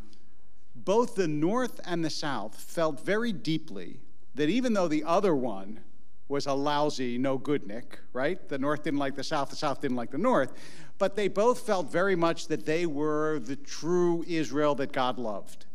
both 0.75 1.15
the 1.15 1.27
North 1.27 1.79
and 1.85 2.03
the 2.03 2.09
South 2.09 2.59
felt 2.59 2.99
very 3.05 3.31
deeply 3.31 3.99
that 4.33 4.49
even 4.49 4.73
though 4.73 4.87
the 4.87 5.03
other 5.03 5.35
one 5.35 5.81
was 6.27 6.47
a 6.47 6.53
lousy, 6.53 7.17
no 7.17 7.37
good 7.37 7.67
Nick, 7.67 7.99
right? 8.13 8.49
The 8.49 8.57
North 8.57 8.83
didn't 8.83 8.99
like 8.99 9.15
the 9.15 9.23
South, 9.23 9.49
the 9.49 9.55
South 9.55 9.81
didn't 9.81 9.97
like 9.97 10.11
the 10.11 10.17
North, 10.17 10.53
but 10.97 11.15
they 11.15 11.27
both 11.27 11.61
felt 11.61 11.91
very 11.91 12.15
much 12.15 12.47
that 12.47 12.65
they 12.65 12.85
were 12.85 13.39
the 13.39 13.55
true 13.55 14.23
Israel 14.27 14.75
that 14.75 14.91
God 14.91 15.17
loved. 15.17 15.65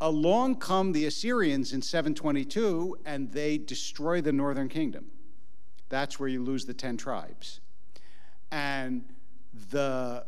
Along 0.00 0.56
come 0.56 0.92
the 0.92 1.06
Assyrians 1.06 1.72
in 1.72 1.80
722, 1.80 2.98
and 3.06 3.32
they 3.32 3.56
destroy 3.56 4.20
the 4.20 4.32
northern 4.32 4.68
kingdom. 4.68 5.06
That's 5.88 6.20
where 6.20 6.28
you 6.28 6.42
lose 6.42 6.66
the 6.66 6.74
10 6.74 6.96
tribes. 6.96 7.60
And 8.50 9.04
the 9.70 10.26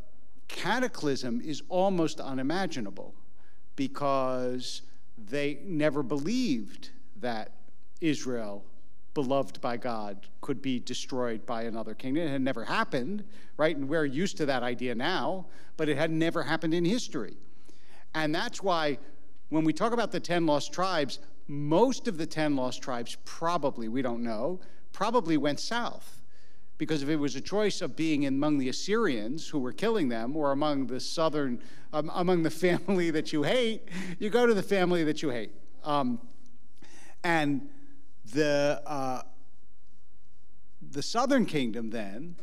cataclysm 0.49 1.43
is 1.43 1.63
almost 1.69 2.21
unimaginable 2.21 3.15
because 3.77 4.83
they 5.19 5.59
never 5.65 6.03
believed 6.03 6.91
that 7.21 7.53
Israel, 8.01 8.65
beloved 9.15 9.61
by 9.61 9.77
God, 9.77 10.27
could 10.41 10.63
be 10.63 10.81
destroyed 10.81 11.45
by 11.45 11.65
another 11.65 11.95
kingdom. 11.95 12.27
It 12.27 12.31
had 12.31 12.41
never 12.41 12.65
happened, 12.65 13.25
right? 13.57 13.77
And 13.77 13.89
we're 13.89 14.05
used 14.05 14.37
to 14.39 14.47
that 14.47 14.63
idea 14.63 14.95
now, 14.95 15.47
but 15.77 15.89
it 15.89 15.99
had 15.99 16.11
never 16.11 16.43
happened 16.43 16.73
in 16.73 16.85
history. 16.85 17.37
And 18.15 18.35
that's 18.35 18.63
why 18.63 18.99
when 19.49 19.65
we 19.65 19.73
talk 19.73 19.93
about 19.93 20.13
the 20.13 20.21
10 20.21 20.47
lost 20.47 20.73
tribes, 20.73 21.19
most 21.47 22.09
of 22.09 22.19
the 22.19 22.27
10 22.27 22.57
lost 22.57 22.83
tribes 22.83 23.17
probably, 23.25 23.89
we 23.89 24.03
don't 24.03 24.23
know, 24.23 24.61
probably 24.93 25.37
went 25.37 25.61
south 25.61 26.19
because 26.79 27.03
if 27.03 27.09
it 27.09 27.17
was 27.17 27.35
a 27.35 27.41
choice 27.41 27.83
of 27.83 27.97
being 27.97 28.25
among 28.25 28.59
the 28.59 28.69
Assyrians 28.69 29.49
who 29.49 29.59
were 29.59 29.73
killing 29.73 30.09
them 30.09 30.37
or 30.37 30.53
among 30.53 30.87
the 30.87 31.01
southern, 31.01 31.61
um, 31.93 32.11
among 32.15 32.45
the 32.45 32.51
family 32.67 33.11
that 33.11 33.33
you 33.33 33.43
hate, 33.43 33.89
you 34.19 34.31
go 34.31 34.47
to 34.47 34.55
the 34.55 34.63
family 34.63 35.05
that 35.05 35.21
you 35.21 35.31
hate. 35.31 35.51
Um, 35.85 36.21
and 37.25 37.69
the, 38.33 38.81
uh, 38.87 39.23
the 40.91 41.03
southern 41.03 41.47
kingdom 41.47 41.91
then 41.91 42.37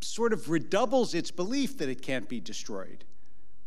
sort 0.00 0.32
of 0.32 0.50
redoubles 0.50 1.14
its 1.14 1.30
belief 1.30 1.78
that 1.78 1.88
it 1.88 2.02
can't 2.02 2.28
be 2.28 2.40
destroyed. 2.40 3.04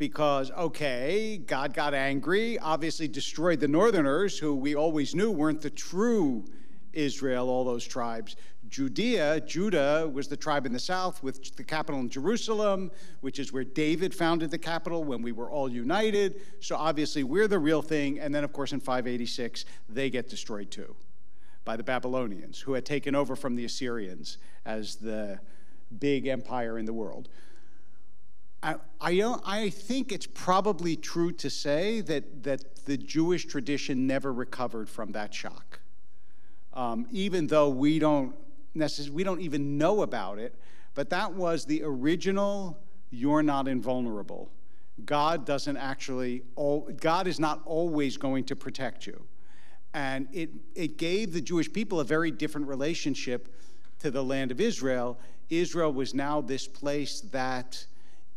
Because, 0.01 0.49
okay, 0.57 1.37
God 1.45 1.75
got 1.75 1.93
angry, 1.93 2.57
obviously 2.57 3.07
destroyed 3.07 3.59
the 3.59 3.67
northerners, 3.67 4.35
who 4.35 4.55
we 4.55 4.73
always 4.73 5.13
knew 5.13 5.29
weren't 5.29 5.61
the 5.61 5.69
true 5.69 6.43
Israel, 6.91 7.51
all 7.51 7.63
those 7.63 7.85
tribes. 7.85 8.35
Judea, 8.67 9.41
Judah 9.41 10.09
was 10.11 10.27
the 10.27 10.35
tribe 10.35 10.65
in 10.65 10.73
the 10.73 10.79
south 10.79 11.21
with 11.21 11.55
the 11.55 11.63
capital 11.63 12.01
in 12.01 12.09
Jerusalem, 12.09 12.89
which 13.19 13.37
is 13.37 13.53
where 13.53 13.63
David 13.63 14.11
founded 14.15 14.49
the 14.49 14.57
capital 14.57 15.03
when 15.03 15.21
we 15.21 15.33
were 15.33 15.51
all 15.51 15.69
united. 15.69 16.41
So 16.61 16.77
obviously 16.77 17.23
we're 17.23 17.47
the 17.47 17.59
real 17.59 17.83
thing. 17.83 18.19
And 18.19 18.33
then, 18.33 18.43
of 18.43 18.51
course, 18.51 18.71
in 18.71 18.79
586, 18.79 19.65
they 19.87 20.09
get 20.09 20.29
destroyed 20.29 20.71
too 20.71 20.95
by 21.63 21.77
the 21.77 21.83
Babylonians, 21.83 22.59
who 22.59 22.73
had 22.73 22.87
taken 22.87 23.13
over 23.13 23.35
from 23.35 23.55
the 23.55 23.65
Assyrians 23.65 24.39
as 24.65 24.95
the 24.95 25.39
big 25.99 26.25
empire 26.25 26.79
in 26.79 26.85
the 26.85 26.93
world. 26.93 27.29
I, 28.63 28.75
I, 28.99 29.35
I, 29.43 29.69
think 29.69 30.11
it's 30.11 30.27
probably 30.27 30.95
true 30.95 31.31
to 31.33 31.49
say 31.49 32.01
that, 32.01 32.43
that 32.43 32.85
the 32.85 32.95
Jewish 32.95 33.45
tradition 33.45 34.05
never 34.05 34.31
recovered 34.31 34.87
from 34.87 35.13
that 35.13 35.33
shock. 35.33 35.79
Um, 36.73 37.07
even 37.11 37.47
though 37.47 37.69
we 37.69 37.97
don't 37.97 38.35
necessarily, 38.75 39.15
we 39.15 39.23
don't 39.23 39.41
even 39.41 39.77
know 39.77 40.03
about 40.03 40.37
it, 40.37 40.55
but 40.93 41.09
that 41.09 41.33
was 41.33 41.65
the 41.65 41.81
original 41.83 42.77
you're 43.09 43.43
not 43.43 43.67
invulnerable. 43.67 44.51
God 45.05 45.45
doesn't 45.45 45.77
actually, 45.77 46.43
God 46.99 47.27
is 47.27 47.39
not 47.39 47.61
always 47.65 48.17
going 48.17 48.43
to 48.45 48.55
protect 48.55 49.07
you. 49.07 49.25
And 49.93 50.27
it, 50.31 50.51
it 50.75 50.97
gave 50.97 51.33
the 51.33 51.41
Jewish 51.41 51.71
people 51.71 51.99
a 51.99 52.03
very 52.03 52.31
different 52.31 52.67
relationship 52.67 53.53
to 53.99 54.11
the 54.11 54.23
land 54.23 54.51
of 54.51 54.61
Israel. 54.61 55.19
Israel 55.49 55.91
was 55.91 56.13
now 56.13 56.39
this 56.41 56.67
place 56.67 57.21
that, 57.31 57.85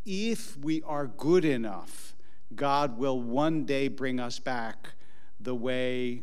if 0.04 0.58
we 0.58 0.82
are 0.82 1.06
good 1.06 1.44
enough, 1.44 2.14
God 2.54 2.98
will 2.98 3.20
one 3.20 3.64
day 3.64 3.88
bring 3.88 4.20
us 4.20 4.38
back 4.38 4.90
the 5.40 5.54
way 5.54 6.22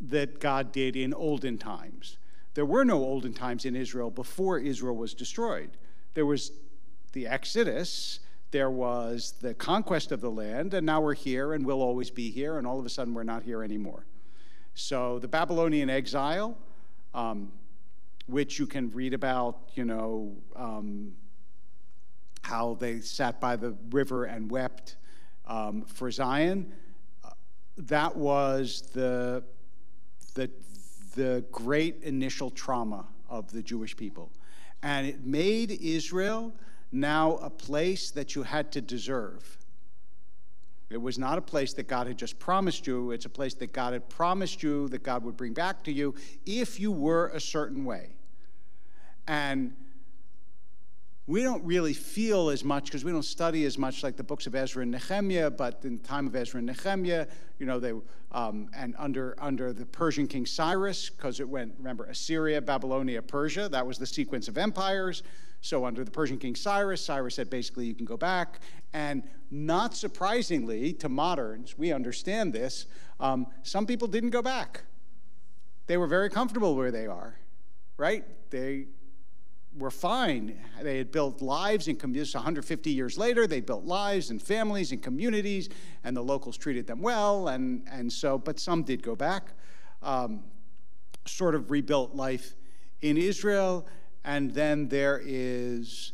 that 0.00 0.40
God 0.40 0.72
did 0.72 0.96
in 0.96 1.12
olden 1.12 1.58
times. 1.58 2.18
There 2.54 2.66
were 2.66 2.84
no 2.84 2.98
olden 2.98 3.32
times 3.32 3.64
in 3.64 3.76
Israel 3.76 4.10
before 4.10 4.58
Israel 4.58 4.96
was 4.96 5.14
destroyed. 5.14 5.70
There 6.14 6.26
was 6.26 6.52
the 7.12 7.26
Exodus, 7.26 8.20
there 8.50 8.70
was 8.70 9.34
the 9.40 9.54
conquest 9.54 10.10
of 10.12 10.20
the 10.20 10.30
land, 10.30 10.74
and 10.74 10.84
now 10.84 11.00
we're 11.00 11.14
here 11.14 11.52
and 11.52 11.64
we'll 11.64 11.82
always 11.82 12.10
be 12.10 12.30
here, 12.30 12.58
and 12.58 12.66
all 12.66 12.78
of 12.78 12.86
a 12.86 12.88
sudden 12.88 13.14
we're 13.14 13.22
not 13.22 13.42
here 13.42 13.62
anymore. 13.62 14.04
So 14.74 15.18
the 15.18 15.28
Babylonian 15.28 15.90
exile, 15.90 16.56
um, 17.14 17.52
which 18.26 18.58
you 18.58 18.66
can 18.66 18.90
read 18.90 19.14
about, 19.14 19.70
you 19.74 19.84
know, 19.84 20.36
um, 20.56 21.12
how 22.50 22.74
they 22.80 23.00
sat 23.00 23.40
by 23.40 23.54
the 23.54 23.76
river 23.90 24.24
and 24.24 24.50
wept 24.50 24.96
um, 25.46 25.82
for 25.82 26.10
Zion, 26.10 26.72
uh, 27.24 27.30
that 27.76 28.16
was 28.16 28.90
the, 28.92 29.44
the, 30.34 30.50
the 31.14 31.44
great 31.52 32.02
initial 32.02 32.50
trauma 32.50 33.06
of 33.28 33.52
the 33.52 33.62
Jewish 33.62 33.96
people. 33.96 34.32
And 34.82 35.06
it 35.06 35.24
made 35.24 35.70
Israel 35.80 36.52
now 36.90 37.36
a 37.36 37.50
place 37.50 38.10
that 38.10 38.34
you 38.34 38.42
had 38.42 38.72
to 38.72 38.80
deserve. 38.80 39.56
It 40.90 41.00
was 41.00 41.20
not 41.20 41.38
a 41.38 41.42
place 41.42 41.72
that 41.74 41.86
God 41.86 42.08
had 42.08 42.18
just 42.18 42.36
promised 42.40 42.84
you, 42.84 43.12
it's 43.12 43.26
a 43.26 43.30
place 43.30 43.54
that 43.54 43.72
God 43.72 43.92
had 43.92 44.08
promised 44.08 44.60
you 44.60 44.88
that 44.88 45.04
God 45.04 45.22
would 45.22 45.36
bring 45.36 45.52
back 45.52 45.84
to 45.84 45.92
you 45.92 46.16
if 46.46 46.80
you 46.80 46.90
were 46.90 47.28
a 47.28 47.40
certain 47.40 47.84
way. 47.84 48.16
And 49.28 49.72
we 51.30 51.44
don't 51.44 51.62
really 51.64 51.92
feel 51.94 52.50
as 52.50 52.64
much 52.64 52.86
because 52.86 53.04
we 53.04 53.12
don't 53.12 53.22
study 53.22 53.64
as 53.64 53.78
much 53.78 54.02
like 54.02 54.16
the 54.16 54.24
books 54.24 54.48
of 54.48 54.56
Ezra 54.56 54.82
and 54.82 54.90
Nehemiah, 54.90 55.48
but 55.48 55.78
in 55.84 55.96
the 55.96 56.02
time 56.02 56.26
of 56.26 56.34
Ezra 56.34 56.58
and 56.58 56.66
Nehemiah, 56.66 57.24
you 57.60 57.66
know, 57.66 57.78
they, 57.78 57.92
um, 58.32 58.68
and 58.74 58.96
under, 58.98 59.36
under 59.38 59.72
the 59.72 59.86
Persian 59.86 60.26
king 60.26 60.44
Cyrus, 60.44 61.08
because 61.08 61.38
it 61.38 61.48
went, 61.48 61.72
remember, 61.78 62.06
Assyria, 62.06 62.60
Babylonia, 62.60 63.22
Persia, 63.22 63.68
that 63.68 63.86
was 63.86 63.96
the 63.96 64.06
sequence 64.06 64.48
of 64.48 64.58
empires. 64.58 65.22
So 65.60 65.84
under 65.84 66.02
the 66.02 66.10
Persian 66.10 66.36
king 66.36 66.56
Cyrus, 66.56 67.00
Cyrus 67.00 67.36
said 67.36 67.48
basically 67.48 67.86
you 67.86 67.94
can 67.94 68.06
go 68.06 68.16
back. 68.16 68.58
And 68.92 69.22
not 69.52 69.94
surprisingly 69.94 70.94
to 70.94 71.08
moderns, 71.08 71.78
we 71.78 71.92
understand 71.92 72.52
this, 72.52 72.86
um, 73.20 73.46
some 73.62 73.86
people 73.86 74.08
didn't 74.08 74.30
go 74.30 74.42
back. 74.42 74.80
They 75.86 75.96
were 75.96 76.08
very 76.08 76.28
comfortable 76.28 76.74
where 76.74 76.90
they 76.90 77.06
are, 77.06 77.36
right? 77.98 78.24
They 78.50 78.86
were 79.76 79.90
fine. 79.90 80.58
They 80.82 80.98
had 80.98 81.12
built 81.12 81.40
lives 81.40 81.88
in 81.88 81.96
communities. 81.96 82.34
150 82.34 82.90
years 82.90 83.16
later, 83.16 83.46
they 83.46 83.60
built 83.60 83.84
lives 83.84 84.30
and 84.30 84.42
families 84.42 84.92
and 84.92 85.02
communities, 85.02 85.68
and 86.02 86.16
the 86.16 86.22
locals 86.22 86.56
treated 86.56 86.86
them 86.86 87.00
well. 87.00 87.48
And, 87.48 87.86
and 87.90 88.12
so, 88.12 88.38
but 88.38 88.58
some 88.58 88.82
did 88.82 89.02
go 89.02 89.14
back, 89.14 89.52
um, 90.02 90.42
sort 91.26 91.54
of 91.54 91.70
rebuilt 91.70 92.14
life 92.14 92.54
in 93.00 93.16
Israel. 93.16 93.86
And 94.24 94.52
then 94.52 94.88
there 94.88 95.20
is, 95.24 96.12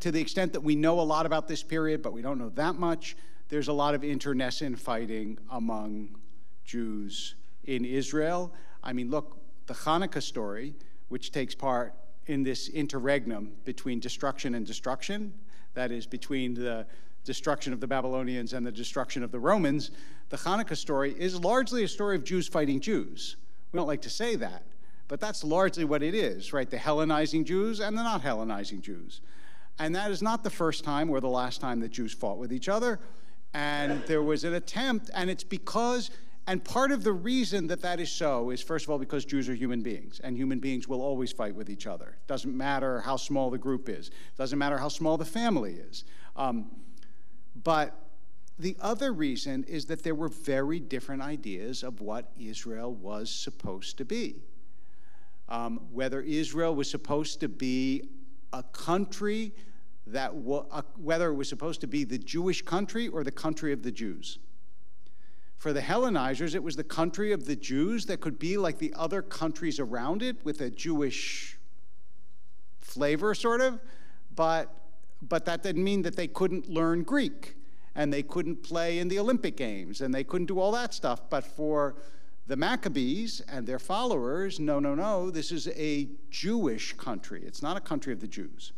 to 0.00 0.10
the 0.10 0.20
extent 0.20 0.54
that 0.54 0.62
we 0.62 0.74
know 0.74 1.00
a 1.00 1.02
lot 1.02 1.26
about 1.26 1.48
this 1.48 1.62
period, 1.62 2.02
but 2.02 2.12
we 2.12 2.22
don't 2.22 2.38
know 2.38 2.50
that 2.50 2.76
much, 2.76 3.16
there's 3.48 3.68
a 3.68 3.72
lot 3.72 3.94
of 3.94 4.02
internecine 4.02 4.74
fighting 4.76 5.38
among 5.50 6.16
Jews 6.64 7.34
in 7.64 7.84
Israel. 7.84 8.52
I 8.82 8.94
mean, 8.94 9.10
look, 9.10 9.36
the 9.66 9.74
Hanukkah 9.74 10.22
story 10.22 10.74
which 11.12 11.30
takes 11.30 11.54
part 11.54 11.94
in 12.26 12.42
this 12.42 12.68
interregnum 12.70 13.52
between 13.66 14.00
destruction 14.00 14.54
and 14.54 14.66
destruction, 14.66 15.30
that 15.74 15.92
is, 15.92 16.06
between 16.06 16.54
the 16.54 16.86
destruction 17.24 17.74
of 17.74 17.80
the 17.80 17.86
Babylonians 17.86 18.54
and 18.54 18.64
the 18.66 18.72
destruction 18.72 19.22
of 19.22 19.30
the 19.30 19.38
Romans, 19.38 19.90
the 20.30 20.38
Hanukkah 20.38 20.74
story 20.74 21.14
is 21.18 21.38
largely 21.38 21.84
a 21.84 21.88
story 21.88 22.16
of 22.16 22.24
Jews 22.24 22.48
fighting 22.48 22.80
Jews. 22.80 23.36
We 23.70 23.76
don't 23.76 23.86
like 23.86 24.00
to 24.02 24.10
say 24.10 24.36
that, 24.36 24.62
but 25.06 25.20
that's 25.20 25.44
largely 25.44 25.84
what 25.84 26.02
it 26.02 26.14
is, 26.14 26.54
right? 26.54 26.68
The 26.68 26.78
Hellenizing 26.78 27.44
Jews 27.44 27.80
and 27.80 27.96
the 27.96 28.02
not 28.02 28.22
Hellenizing 28.22 28.80
Jews. 28.80 29.20
And 29.78 29.94
that 29.94 30.10
is 30.10 30.22
not 30.22 30.42
the 30.42 30.50
first 30.50 30.82
time 30.82 31.10
or 31.10 31.20
the 31.20 31.28
last 31.28 31.60
time 31.60 31.80
that 31.80 31.90
Jews 31.90 32.14
fought 32.14 32.38
with 32.38 32.54
each 32.54 32.70
other. 32.70 33.00
And 33.52 34.02
there 34.06 34.22
was 34.22 34.44
an 34.44 34.54
attempt, 34.54 35.10
and 35.14 35.28
it's 35.28 35.44
because, 35.44 36.10
and 36.46 36.64
part 36.64 36.90
of 36.90 37.04
the 37.04 37.12
reason 37.12 37.68
that 37.68 37.82
that 37.82 38.00
is 38.00 38.10
so 38.10 38.50
is, 38.50 38.60
first 38.60 38.86
of 38.86 38.90
all, 38.90 38.98
because 38.98 39.24
Jews 39.24 39.48
are 39.48 39.54
human 39.54 39.80
beings, 39.80 40.20
and 40.24 40.36
human 40.36 40.58
beings 40.58 40.88
will 40.88 41.00
always 41.00 41.30
fight 41.30 41.54
with 41.54 41.70
each 41.70 41.86
other. 41.86 42.16
Doesn't 42.26 42.56
matter 42.56 43.00
how 43.00 43.16
small 43.16 43.50
the 43.50 43.58
group 43.58 43.88
is, 43.88 44.10
doesn't 44.36 44.58
matter 44.58 44.76
how 44.76 44.88
small 44.88 45.16
the 45.16 45.24
family 45.24 45.74
is. 45.74 46.04
Um, 46.34 46.70
but 47.62 47.96
the 48.58 48.76
other 48.80 49.12
reason 49.12 49.64
is 49.64 49.86
that 49.86 50.02
there 50.02 50.14
were 50.14 50.28
very 50.28 50.80
different 50.80 51.22
ideas 51.22 51.82
of 51.82 52.00
what 52.00 52.32
Israel 52.38 52.92
was 52.92 53.30
supposed 53.30 53.98
to 53.98 54.04
be. 54.04 54.42
Um, 55.48 55.80
whether 55.92 56.20
Israel 56.20 56.74
was 56.74 56.90
supposed 56.90 57.40
to 57.40 57.48
be 57.48 58.08
a 58.52 58.62
country 58.62 59.52
that 60.06 60.34
whether 60.34 61.30
it 61.30 61.34
was 61.34 61.48
supposed 61.48 61.80
to 61.82 61.86
be 61.86 62.04
the 62.04 62.18
Jewish 62.18 62.62
country 62.62 63.08
or 63.08 63.22
the 63.22 63.30
country 63.30 63.72
of 63.72 63.82
the 63.82 63.92
Jews. 63.92 64.38
For 65.62 65.72
the 65.72 65.80
Hellenizers, 65.80 66.56
it 66.56 66.62
was 66.64 66.74
the 66.74 66.82
country 66.82 67.30
of 67.30 67.44
the 67.44 67.54
Jews 67.54 68.06
that 68.06 68.20
could 68.20 68.36
be 68.36 68.56
like 68.56 68.78
the 68.78 68.92
other 68.96 69.22
countries 69.22 69.78
around 69.78 70.20
it 70.20 70.44
with 70.44 70.60
a 70.60 70.68
Jewish 70.68 71.56
flavor, 72.80 73.32
sort 73.32 73.60
of, 73.60 73.78
but, 74.34 74.74
but 75.22 75.44
that 75.44 75.62
didn't 75.62 75.84
mean 75.84 76.02
that 76.02 76.16
they 76.16 76.26
couldn't 76.26 76.68
learn 76.68 77.04
Greek 77.04 77.54
and 77.94 78.12
they 78.12 78.24
couldn't 78.24 78.64
play 78.64 78.98
in 78.98 79.06
the 79.06 79.20
Olympic 79.20 79.56
Games 79.56 80.00
and 80.00 80.12
they 80.12 80.24
couldn't 80.24 80.46
do 80.46 80.58
all 80.58 80.72
that 80.72 80.94
stuff. 80.94 81.30
But 81.30 81.44
for 81.44 81.94
the 82.48 82.56
Maccabees 82.56 83.40
and 83.48 83.64
their 83.64 83.78
followers, 83.78 84.58
no, 84.58 84.80
no, 84.80 84.96
no, 84.96 85.30
this 85.30 85.52
is 85.52 85.68
a 85.76 86.08
Jewish 86.28 86.92
country. 86.94 87.40
It's 87.46 87.62
not 87.62 87.76
a 87.76 87.80
country 87.80 88.12
of 88.12 88.18
the 88.18 88.26
Jews. 88.26 88.72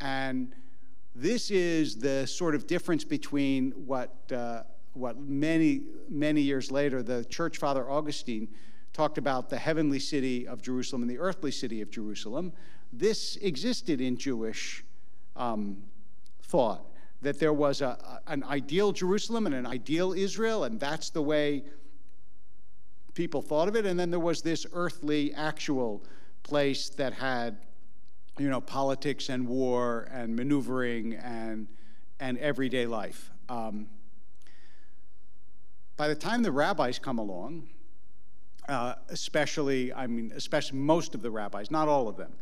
And 0.00 0.56
this 1.14 1.52
is 1.52 1.98
the 2.00 2.26
sort 2.26 2.56
of 2.56 2.66
difference 2.66 3.04
between 3.04 3.70
what, 3.86 4.12
uh, 4.32 4.62
what 4.94 5.18
many, 5.18 5.82
many 6.08 6.40
years 6.40 6.70
later 6.70 7.02
the 7.02 7.24
church 7.24 7.58
father 7.58 7.88
Augustine 7.90 8.48
talked 8.92 9.18
about 9.18 9.48
the 9.48 9.58
heavenly 9.58 9.98
city 9.98 10.46
of 10.46 10.62
Jerusalem 10.62 11.02
and 11.02 11.10
the 11.10 11.18
earthly 11.18 11.50
city 11.50 11.80
of 11.80 11.90
Jerusalem. 11.90 12.52
This 12.92 13.36
existed 13.36 14.00
in 14.00 14.16
Jewish 14.16 14.84
um, 15.36 15.76
thought 16.42 16.86
that 17.22 17.38
there 17.38 17.52
was 17.52 17.82
a, 17.82 18.20
an 18.26 18.42
ideal 18.44 18.92
Jerusalem 18.92 19.46
and 19.46 19.54
an 19.54 19.66
ideal 19.66 20.12
Israel, 20.12 20.64
and 20.64 20.80
that's 20.80 21.10
the 21.10 21.22
way 21.22 21.64
people 23.14 23.42
thought 23.42 23.68
of 23.68 23.76
it. 23.76 23.86
And 23.86 23.98
then 23.98 24.10
there 24.10 24.20
was 24.20 24.42
this 24.42 24.66
earthly, 24.72 25.32
actual 25.34 26.02
place 26.42 26.88
that 26.90 27.12
had, 27.12 27.58
you 28.38 28.48
know, 28.48 28.60
politics 28.60 29.28
and 29.28 29.46
war 29.46 30.08
and 30.10 30.34
maneuvering 30.34 31.14
and, 31.14 31.68
and 32.18 32.38
everyday 32.38 32.86
life. 32.86 33.30
Um, 33.48 33.88
by 36.00 36.08
the 36.08 36.14
time 36.14 36.42
the 36.42 36.50
rabbis 36.50 36.98
come 36.98 37.18
along, 37.18 37.68
uh, 38.70 38.94
especially, 39.10 39.92
I 39.92 40.06
mean, 40.06 40.32
especially 40.34 40.78
most 40.78 41.14
of 41.14 41.20
the 41.20 41.30
rabbis, 41.30 41.70
not 41.70 41.88
all 41.88 42.08
of 42.08 42.16
them, 42.16 42.32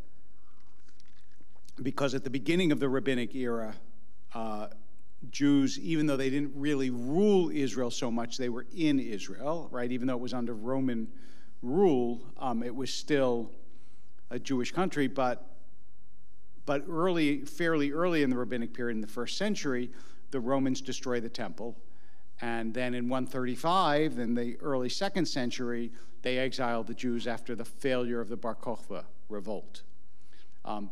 because 1.83 2.15
at 2.15 2.23
the 2.23 2.31
beginning 2.31 2.71
of 2.71 2.79
the 2.79 2.89
rabbinic 2.89 3.35
era, 3.35 3.75
uh, 4.33 4.69
Jews, 5.33 5.77
even 5.81 6.07
though 6.07 6.17
they 6.17 6.31
didn't 6.31 6.53
really 6.55 6.91
rule 6.91 7.51
Israel 7.51 7.91
so 7.91 8.13
much, 8.13 8.39
they 8.39 8.49
were 8.49 8.65
in 8.77 9.01
Israel, 9.01 9.67
right? 9.73 9.91
Even 9.91 10.07
though 10.07 10.15
it 10.15 10.21
was 10.21 10.35
under 10.35 10.55
Roman 10.55 11.09
rule, 11.61 12.21
um, 12.37 12.63
it 12.63 12.73
was 12.73 12.95
still 12.95 13.51
a 14.31 14.39
Jewish 14.39 14.71
country. 14.71 15.09
But, 15.09 15.45
but 16.65 16.85
early, 16.89 17.41
fairly 17.41 17.91
early 17.91 18.23
in 18.23 18.31
the 18.31 18.37
rabbinic 18.37 18.73
period, 18.73 18.95
in 18.95 19.01
the 19.01 19.09
first 19.09 19.37
century, 19.37 19.91
the 20.31 20.39
Romans 20.39 20.81
destroy 20.81 21.19
the 21.19 21.29
temple. 21.29 21.77
And 22.41 22.73
then 22.73 22.95
in 22.95 23.09
135, 23.09 24.19
in 24.19 24.35
the 24.35 24.57
early 24.61 24.89
second 24.89 25.27
century, 25.27 25.91
they 26.23 26.39
exiled 26.39 26.87
the 26.87 26.95
Jews 26.95 27.27
after 27.27 27.55
the 27.55 27.65
failure 27.65 28.21
of 28.21 28.29
the 28.29 28.37
Bar 28.37 28.55
Kokhba 28.55 29.05
revolt. 29.29 29.83
Um, 30.65 30.91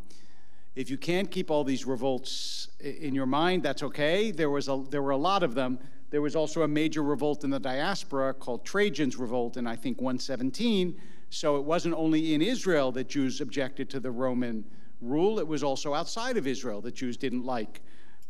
if 0.75 0.91
you 0.91 0.99
can't 0.99 1.31
keep 1.31 1.51
all 1.51 1.65
these 1.65 1.87
revolts 1.87 2.69
in 2.81 3.15
your 3.15 3.27
mind, 3.27 3.63
that's 3.63 3.83
okay. 3.83 4.31
There, 4.31 4.51
was 4.51 4.69
a, 4.69 4.85
there 4.91 5.03
were 5.03 5.11
a 5.11 5.17
lot 5.17 5.43
of 5.43 5.55
them. 5.55 5.79
There 6.11 6.23
was 6.23 6.37
also 6.37 6.63
a 6.63 6.69
major 6.69 7.03
revolt 7.03 7.45
in 7.45 7.51
the 7.51 7.59
diaspora 7.59 8.35
called 8.35 8.65
Trajan's 8.65 9.17
Revolt 9.17 9.57
in, 9.57 9.67
I 9.67 9.75
think, 9.75 10.01
117. 10.01 11.01
So 11.31 11.57
it 11.57 11.65
wasn't 11.65 11.95
only 11.95 12.35
in 12.35 12.43
Israel 12.43 12.93
that 12.93 13.09
Jews 13.09 13.41
objected 13.41 13.91
to 13.91 14.01
the 14.01 14.11
Roman 14.11 14.65
rule, 15.01 15.39
it 15.39 15.47
was 15.47 15.63
also 15.63 15.95
outside 15.95 16.37
of 16.37 16.47
Israel 16.47 16.81
that 16.83 16.95
Jews 16.95 17.17
didn't 17.17 17.45
like 17.45 17.81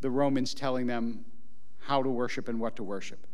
the 0.00 0.10
Romans 0.10 0.54
telling 0.54 0.86
them 0.86 1.24
how 1.86 2.02
to 2.02 2.10
worship 2.10 2.48
and 2.48 2.58
what 2.58 2.76
to 2.76 2.82
worship. 2.82 3.26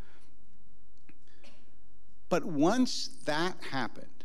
But 2.28 2.44
once 2.44 3.08
that 3.24 3.56
happened, 3.70 4.24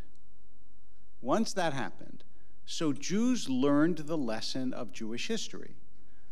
once 1.21 1.53
that 1.53 1.73
happened, 1.73 2.23
so 2.65 2.91
Jews 2.91 3.49
learned 3.49 3.99
the 3.99 4.17
lesson 4.17 4.73
of 4.73 4.91
Jewish 4.91 5.27
history, 5.27 5.75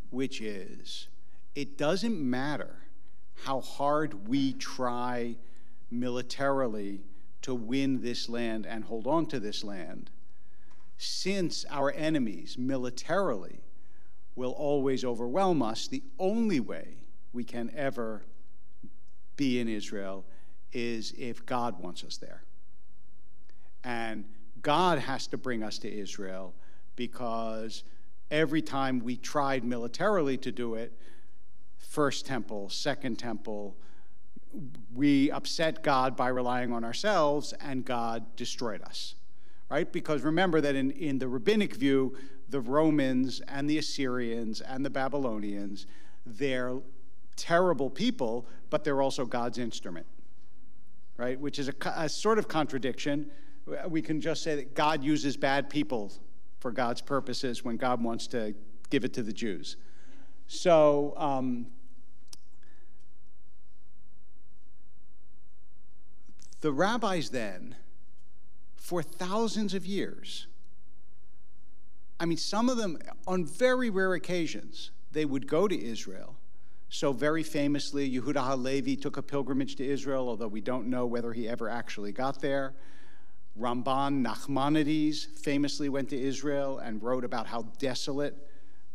which 0.09 0.41
is 0.41 1.07
it 1.55 1.77
doesn't 1.77 2.19
matter 2.19 2.75
how 3.43 3.61
hard 3.61 4.27
we 4.27 4.53
try 4.53 5.37
militarily 5.89 7.01
to 7.43 7.55
win 7.55 8.01
this 8.01 8.27
land 8.27 8.65
and 8.65 8.83
hold 8.83 9.07
on 9.07 9.25
to 9.27 9.39
this 9.39 9.63
land, 9.63 10.09
since 10.97 11.65
our 11.69 11.93
enemies 11.93 12.57
militarily 12.57 13.61
will 14.35 14.51
always 14.51 15.05
overwhelm 15.05 15.61
us, 15.61 15.87
the 15.87 16.03
only 16.19 16.59
way 16.59 17.04
we 17.35 17.43
can 17.43 17.69
ever 17.75 18.23
be 19.35 19.59
in 19.59 19.67
Israel 19.67 20.25
is 20.71 21.13
if 21.17 21.45
God 21.45 21.79
wants 21.79 22.03
us 22.03 22.17
there. 22.17 22.43
And 23.83 24.25
God 24.61 24.97
has 24.99 25.27
to 25.27 25.37
bring 25.37 25.61
us 25.61 25.77
to 25.79 25.93
Israel 25.93 26.55
because 26.95 27.83
every 28.31 28.61
time 28.61 28.99
we 28.99 29.17
tried 29.17 29.63
militarily 29.63 30.37
to 30.37 30.51
do 30.51 30.75
it, 30.75 30.93
first 31.77 32.25
temple, 32.25 32.69
second 32.69 33.19
temple, 33.19 33.75
we 34.93 35.29
upset 35.29 35.83
God 35.83 36.15
by 36.15 36.29
relying 36.29 36.71
on 36.71 36.85
ourselves, 36.85 37.53
and 37.59 37.83
God 37.83 38.35
destroyed 38.37 38.81
us. 38.81 39.15
Right? 39.69 39.91
Because 39.91 40.21
remember 40.21 40.61
that 40.61 40.75
in, 40.75 40.91
in 40.91 41.19
the 41.19 41.27
rabbinic 41.27 41.75
view, 41.75 42.15
the 42.49 42.61
Romans 42.61 43.41
and 43.47 43.69
the 43.69 43.77
Assyrians 43.77 44.61
and 44.61 44.85
the 44.85 44.89
Babylonians, 44.89 45.87
they're 46.25 46.79
terrible 47.35 47.89
people, 47.89 48.47
but 48.69 48.83
they're 48.83 49.01
also 49.01 49.25
God's 49.25 49.57
instrument. 49.57 50.05
Right? 51.17 51.39
Which 51.39 51.59
is 51.59 51.69
a, 51.69 51.73
a 51.95 52.09
sort 52.09 52.39
of 52.39 52.47
contradiction 52.47 53.31
we 53.87 54.01
can 54.01 54.21
just 54.21 54.43
say 54.43 54.55
that 54.55 54.75
God 54.75 55.03
uses 55.03 55.37
bad 55.37 55.69
people 55.69 56.11
for 56.59 56.71
God's 56.71 57.01
purposes 57.01 57.63
when 57.63 57.77
God 57.77 58.03
wants 58.03 58.27
to 58.27 58.53
give 58.89 59.03
it 59.03 59.13
to 59.13 59.23
the 59.23 59.33
Jews. 59.33 59.77
So, 60.47 61.13
um, 61.17 61.67
the 66.61 66.71
rabbis 66.71 67.29
then, 67.29 67.75
for 68.75 69.01
thousands 69.01 69.73
of 69.73 69.85
years, 69.85 70.47
I 72.19 72.25
mean, 72.25 72.37
some 72.37 72.69
of 72.69 72.77
them, 72.77 72.99
on 73.27 73.45
very 73.45 73.89
rare 73.89 74.13
occasions, 74.13 74.91
they 75.11 75.25
would 75.25 75.47
go 75.47 75.67
to 75.67 75.83
Israel. 75.83 76.34
So, 76.95 77.11
very 77.11 77.43
famously, 77.43 78.09
Yehuda 78.09 78.41
Halevi 78.41 78.95
took 78.95 79.17
a 79.17 79.21
pilgrimage 79.21 79.75
to 79.75 79.85
Israel, 79.85 80.29
although 80.29 80.47
we 80.47 80.61
don't 80.61 80.87
know 80.87 81.05
whether 81.05 81.33
he 81.33 81.45
ever 81.45 81.67
actually 81.67 82.13
got 82.13 82.39
there. 82.39 82.73
Ramban 83.59 84.25
Nachmanides 84.25 85.25
famously 85.39 85.89
went 85.89 86.09
to 86.11 86.17
Israel 86.17 86.77
and 86.77 87.03
wrote 87.03 87.25
about 87.25 87.47
how 87.47 87.63
desolate 87.79 88.37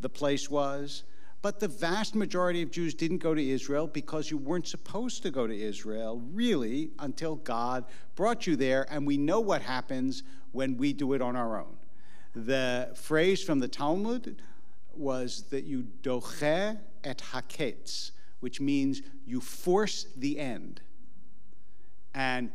the 0.01 0.09
place 0.09 0.49
was. 0.49 1.05
But 1.43 1.61
the 1.61 1.69
vast 1.69 2.15
majority 2.15 2.63
of 2.63 2.71
Jews 2.71 2.95
didn't 2.95 3.19
go 3.19 3.35
to 3.35 3.51
Israel 3.51 3.87
because 3.87 4.31
you 4.31 4.39
weren't 4.39 4.67
supposed 4.67 5.23
to 5.25 5.31
go 5.31 5.47
to 5.47 5.55
Israel, 5.55 6.23
really, 6.33 6.93
until 7.01 7.37
God 7.37 7.85
brought 8.15 8.47
you 8.47 8.57
there. 8.57 8.87
And 8.91 9.07
we 9.07 9.19
know 9.19 9.41
what 9.41 9.61
happens 9.61 10.23
when 10.53 10.79
we 10.79 10.95
do 10.95 11.13
it 11.13 11.21
on 11.21 11.37
our 11.37 11.61
own. 11.61 11.77
The 12.35 12.93
phrase 12.95 13.45
from 13.45 13.59
the 13.59 13.69
Talmud 13.69 14.41
was 14.95 15.43
that 15.51 15.65
you 15.65 15.87
dochek 16.03 16.79
et 17.05 17.23
haketz, 17.33 18.13
which 18.41 18.61
means 18.61 19.03
you 19.27 19.41
force 19.41 20.07
the 20.17 20.39
end. 20.39 20.81
And, 22.15 22.51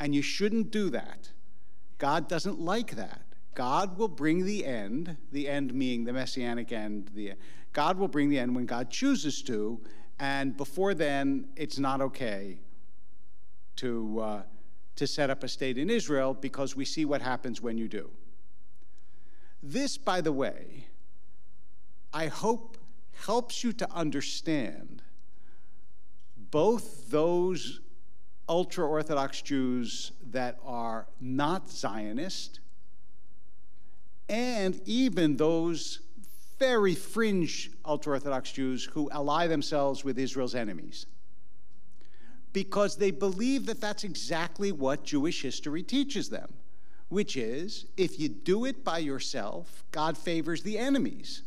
and 0.00 0.14
you 0.14 0.22
shouldn't 0.22 0.70
do 0.70 0.90
that. 0.90 1.30
God 1.98 2.28
doesn't 2.28 2.60
like 2.60 2.96
that. 2.96 3.22
God 3.54 3.96
will 3.96 4.08
bring 4.08 4.44
the 4.44 4.66
end, 4.66 5.16
the 5.32 5.48
end 5.48 5.72
meaning 5.72 6.04
the 6.04 6.12
messianic 6.12 6.72
end. 6.72 7.10
The, 7.14 7.32
God 7.72 7.98
will 7.98 8.08
bring 8.08 8.28
the 8.28 8.38
end 8.38 8.54
when 8.54 8.66
God 8.66 8.90
chooses 8.90 9.42
to, 9.42 9.80
and 10.18 10.56
before 10.56 10.94
then, 10.94 11.48
it's 11.56 11.78
not 11.78 12.00
okay 12.00 12.58
to, 13.76 14.20
uh, 14.20 14.42
to 14.96 15.06
set 15.06 15.30
up 15.30 15.42
a 15.42 15.48
state 15.48 15.78
in 15.78 15.90
Israel 15.90 16.34
because 16.34 16.74
we 16.74 16.84
see 16.84 17.04
what 17.04 17.20
happens 17.20 17.60
when 17.60 17.76
you 17.76 17.88
do. 17.88 18.10
This, 19.62 19.98
by 19.98 20.20
the 20.20 20.32
way, 20.32 20.86
I 22.12 22.28
hope 22.28 22.75
helps 23.24 23.64
you 23.64 23.72
to 23.72 23.90
understand 23.92 25.02
both 26.50 27.10
those 27.10 27.80
ultra 28.48 28.86
Orthodox 28.86 29.42
Jews 29.42 30.12
that 30.30 30.58
are 30.64 31.06
not 31.20 31.70
Zionist 31.70 32.60
and 34.28 34.80
even 34.86 35.36
those 35.36 36.00
very 36.58 36.94
fringe 36.94 37.70
ultra 37.84 38.14
Orthodox 38.14 38.52
Jews 38.52 38.84
who 38.84 39.10
ally 39.10 39.46
themselves 39.46 40.04
with 40.04 40.18
Israel's 40.18 40.54
enemies. 40.54 41.06
Because 42.52 42.96
they 42.96 43.10
believe 43.10 43.66
that 43.66 43.80
that's 43.80 44.04
exactly 44.04 44.72
what 44.72 45.04
Jewish 45.04 45.42
history 45.42 45.82
teaches 45.82 46.30
them, 46.30 46.54
which 47.08 47.36
is 47.36 47.86
if 47.96 48.18
you 48.18 48.28
do 48.28 48.64
it 48.64 48.82
by 48.82 48.98
yourself, 48.98 49.84
God 49.92 50.16
favors 50.16 50.62
the 50.62 50.78
enemies 50.78 51.42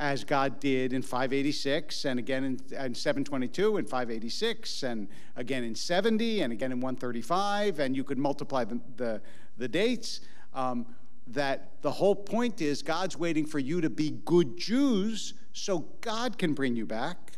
as 0.00 0.24
God 0.24 0.60
did 0.60 0.94
in 0.94 1.02
586 1.02 2.06
and 2.06 2.18
again 2.18 2.42
in, 2.42 2.52
in, 2.74 2.94
722 2.94 3.76
and 3.76 3.86
586 3.86 4.82
and 4.82 5.06
again 5.36 5.62
in 5.62 5.74
70 5.74 6.40
and 6.40 6.54
again 6.54 6.72
in 6.72 6.80
135 6.80 7.78
and 7.78 7.94
you 7.94 8.02
could 8.02 8.16
multiply 8.16 8.64
the, 8.64 8.80
the, 8.96 9.20
the 9.58 9.68
dates 9.68 10.22
um, 10.54 10.86
that 11.26 11.82
the 11.82 11.90
whole 11.90 12.16
point 12.16 12.62
is 12.62 12.80
God's 12.80 13.18
waiting 13.18 13.44
for 13.44 13.58
you 13.58 13.82
to 13.82 13.90
be 13.90 14.10
good 14.24 14.56
Jews 14.56 15.34
so 15.52 15.80
God 16.00 16.38
can 16.38 16.54
bring 16.54 16.74
you 16.74 16.86
back 16.86 17.32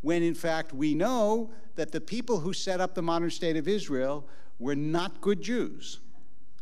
when 0.00 0.22
in 0.22 0.34
fact 0.34 0.72
we 0.72 0.94
know 0.94 1.50
that 1.74 1.92
the 1.92 2.00
people 2.00 2.40
who 2.40 2.54
set 2.54 2.80
up 2.80 2.94
the 2.94 3.02
modern 3.02 3.30
state 3.30 3.58
of 3.58 3.68
Israel 3.68 4.26
were 4.58 4.74
not 4.74 5.20
good 5.20 5.42
Jews 5.42 6.00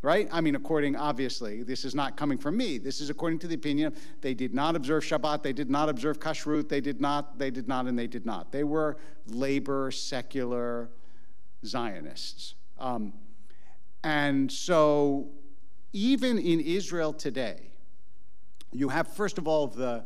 right? 0.02 0.28
I 0.30 0.40
mean, 0.40 0.54
according, 0.54 0.96
obviously, 0.96 1.62
this 1.62 1.84
is 1.84 1.94
not 1.94 2.16
coming 2.16 2.38
from 2.38 2.56
me. 2.56 2.78
This 2.78 3.00
is 3.00 3.10
according 3.10 3.40
to 3.40 3.48
the 3.48 3.54
opinion. 3.54 3.94
They 4.20 4.34
did 4.34 4.54
not 4.54 4.76
observe 4.76 5.02
Shabbat. 5.02 5.42
They 5.42 5.52
did 5.52 5.70
not 5.70 5.88
observe 5.88 6.20
Kashrut. 6.20 6.68
They 6.68 6.80
did 6.80 7.00
not, 7.00 7.38
they 7.38 7.50
did 7.50 7.66
not, 7.66 7.86
and 7.86 7.98
they 7.98 8.06
did 8.06 8.24
not. 8.24 8.52
They 8.52 8.64
were 8.64 8.96
labor, 9.26 9.90
secular 9.90 10.90
Zionists. 11.64 12.54
Um, 12.78 13.12
and 14.04 14.50
so, 14.50 15.28
even 15.92 16.38
in 16.38 16.60
Israel 16.60 17.12
today, 17.12 17.72
you 18.72 18.88
have, 18.90 19.08
first 19.08 19.38
of 19.38 19.48
all, 19.48 19.66
the 19.66 20.04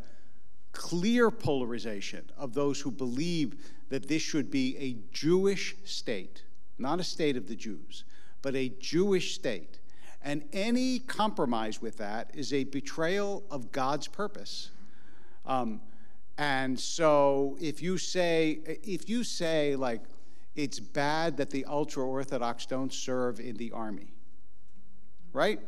clear 0.72 1.30
polarization 1.30 2.30
of 2.38 2.54
those 2.54 2.80
who 2.80 2.90
believe 2.90 3.56
that 3.90 4.08
this 4.08 4.22
should 4.22 4.50
be 4.50 4.76
a 4.78 4.96
Jewish 5.14 5.76
state, 5.84 6.44
not 6.78 6.98
a 6.98 7.04
state 7.04 7.36
of 7.36 7.46
the 7.46 7.54
Jews, 7.54 8.04
but 8.40 8.56
a 8.56 8.70
Jewish 8.80 9.34
state 9.34 9.80
and 10.24 10.42
any 10.52 10.98
compromise 10.98 11.82
with 11.82 11.98
that 11.98 12.30
is 12.34 12.52
a 12.52 12.64
betrayal 12.64 13.42
of 13.50 13.72
God's 13.72 14.08
purpose. 14.08 14.70
Um, 15.46 15.80
and 16.38 16.78
so 16.78 17.56
if 17.60 17.82
you 17.82 17.98
say, 17.98 18.60
if 18.82 19.08
you 19.08 19.24
say 19.24 19.76
like, 19.76 20.02
it's 20.54 20.80
bad 20.80 21.36
that 21.38 21.50
the 21.50 21.64
ultra 21.64 22.04
Orthodox 22.04 22.66
don't 22.66 22.92
serve 22.92 23.40
in 23.40 23.56
the 23.56 23.72
army, 23.72 24.12
right? 25.32 25.60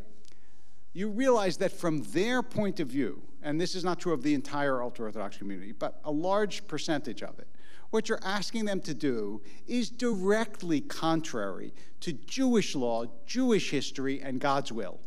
You 0.93 1.09
realize 1.11 1.57
that 1.59 1.73
from 1.73 2.03
their 2.03 2.43
point 2.43 2.81
of 2.81 2.89
view, 2.89 3.23
and 3.43 3.61
this 3.61 3.75
is 3.75 3.83
not 3.85 3.99
true 3.99 4.13
of 4.13 4.23
the 4.23 4.35
entire 4.35 4.83
ultra 4.83 5.07
Orthodox 5.07 5.37
community, 5.37 5.73
but 5.73 6.01
a 6.05 6.11
large 6.11 6.67
percentage 6.67 7.23
of 7.23 7.39
it, 7.39 7.49
what 7.95 8.09
you're 8.09 8.19
asking 8.25 8.65
them 8.65 8.81
to 8.81 8.93
do 8.93 9.41
is 9.69 9.89
directly 9.89 10.81
contrary 10.81 11.73
to 12.01 12.13
Jewish 12.13 12.75
law, 12.75 13.05
Jewish 13.25 13.71
history, 13.71 14.21
and 14.21 14.41
God's 14.41 14.73
will. 14.73 14.99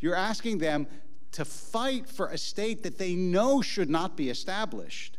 You're 0.00 0.16
asking 0.16 0.58
them 0.58 0.88
to 1.30 1.44
fight 1.44 2.08
for 2.08 2.26
a 2.26 2.36
state 2.36 2.82
that 2.82 2.98
they 2.98 3.14
know 3.14 3.62
should 3.62 3.88
not 3.88 4.16
be 4.16 4.28
established. 4.28 5.13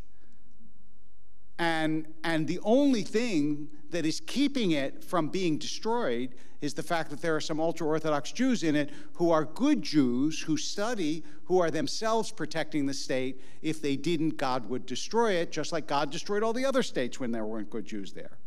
And, 1.58 2.08
and 2.24 2.48
the 2.48 2.60
only 2.64 3.04
thing 3.04 3.70
that 3.92 4.06
is 4.06 4.22
keeping 4.26 4.72
it 4.72 5.04
from 5.04 5.30
being 5.30 5.58
destroyed 5.58 6.36
is 6.62 6.74
the 6.74 6.84
fact 6.84 7.10
that 7.12 7.22
there 7.22 7.36
are 7.36 7.42
some 7.42 7.60
ultra 7.60 7.88
Orthodox 7.88 8.32
Jews 8.32 8.64
in 8.64 8.76
it 8.76 8.90
who 9.14 9.32
are 9.32 9.46
good 9.46 9.82
Jews 9.82 10.42
who 10.42 10.58
study, 10.58 11.24
who 11.46 11.60
are 11.60 11.72
themselves 11.72 12.32
protecting 12.32 12.86
the 12.86 12.94
state. 12.94 13.42
If 13.62 13.82
they 13.82 13.96
didn't, 13.96 14.38
God 14.38 14.68
would 14.70 14.86
destroy 14.86 15.34
it, 15.34 15.52
just 15.52 15.72
like 15.72 15.88
God 15.88 16.12
destroyed 16.12 16.44
all 16.44 16.54
the 16.54 16.66
other 16.66 16.84
states 16.84 17.20
when 17.20 17.32
there 17.32 17.46
weren't 17.46 17.70
good 17.70 17.86
Jews 17.86 18.14
there. 18.14 18.38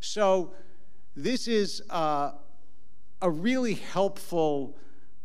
So, 0.00 0.52
this 1.16 1.48
is 1.48 1.82
uh, 1.88 2.32
a 3.22 3.30
really 3.30 3.74
helpful 3.74 4.76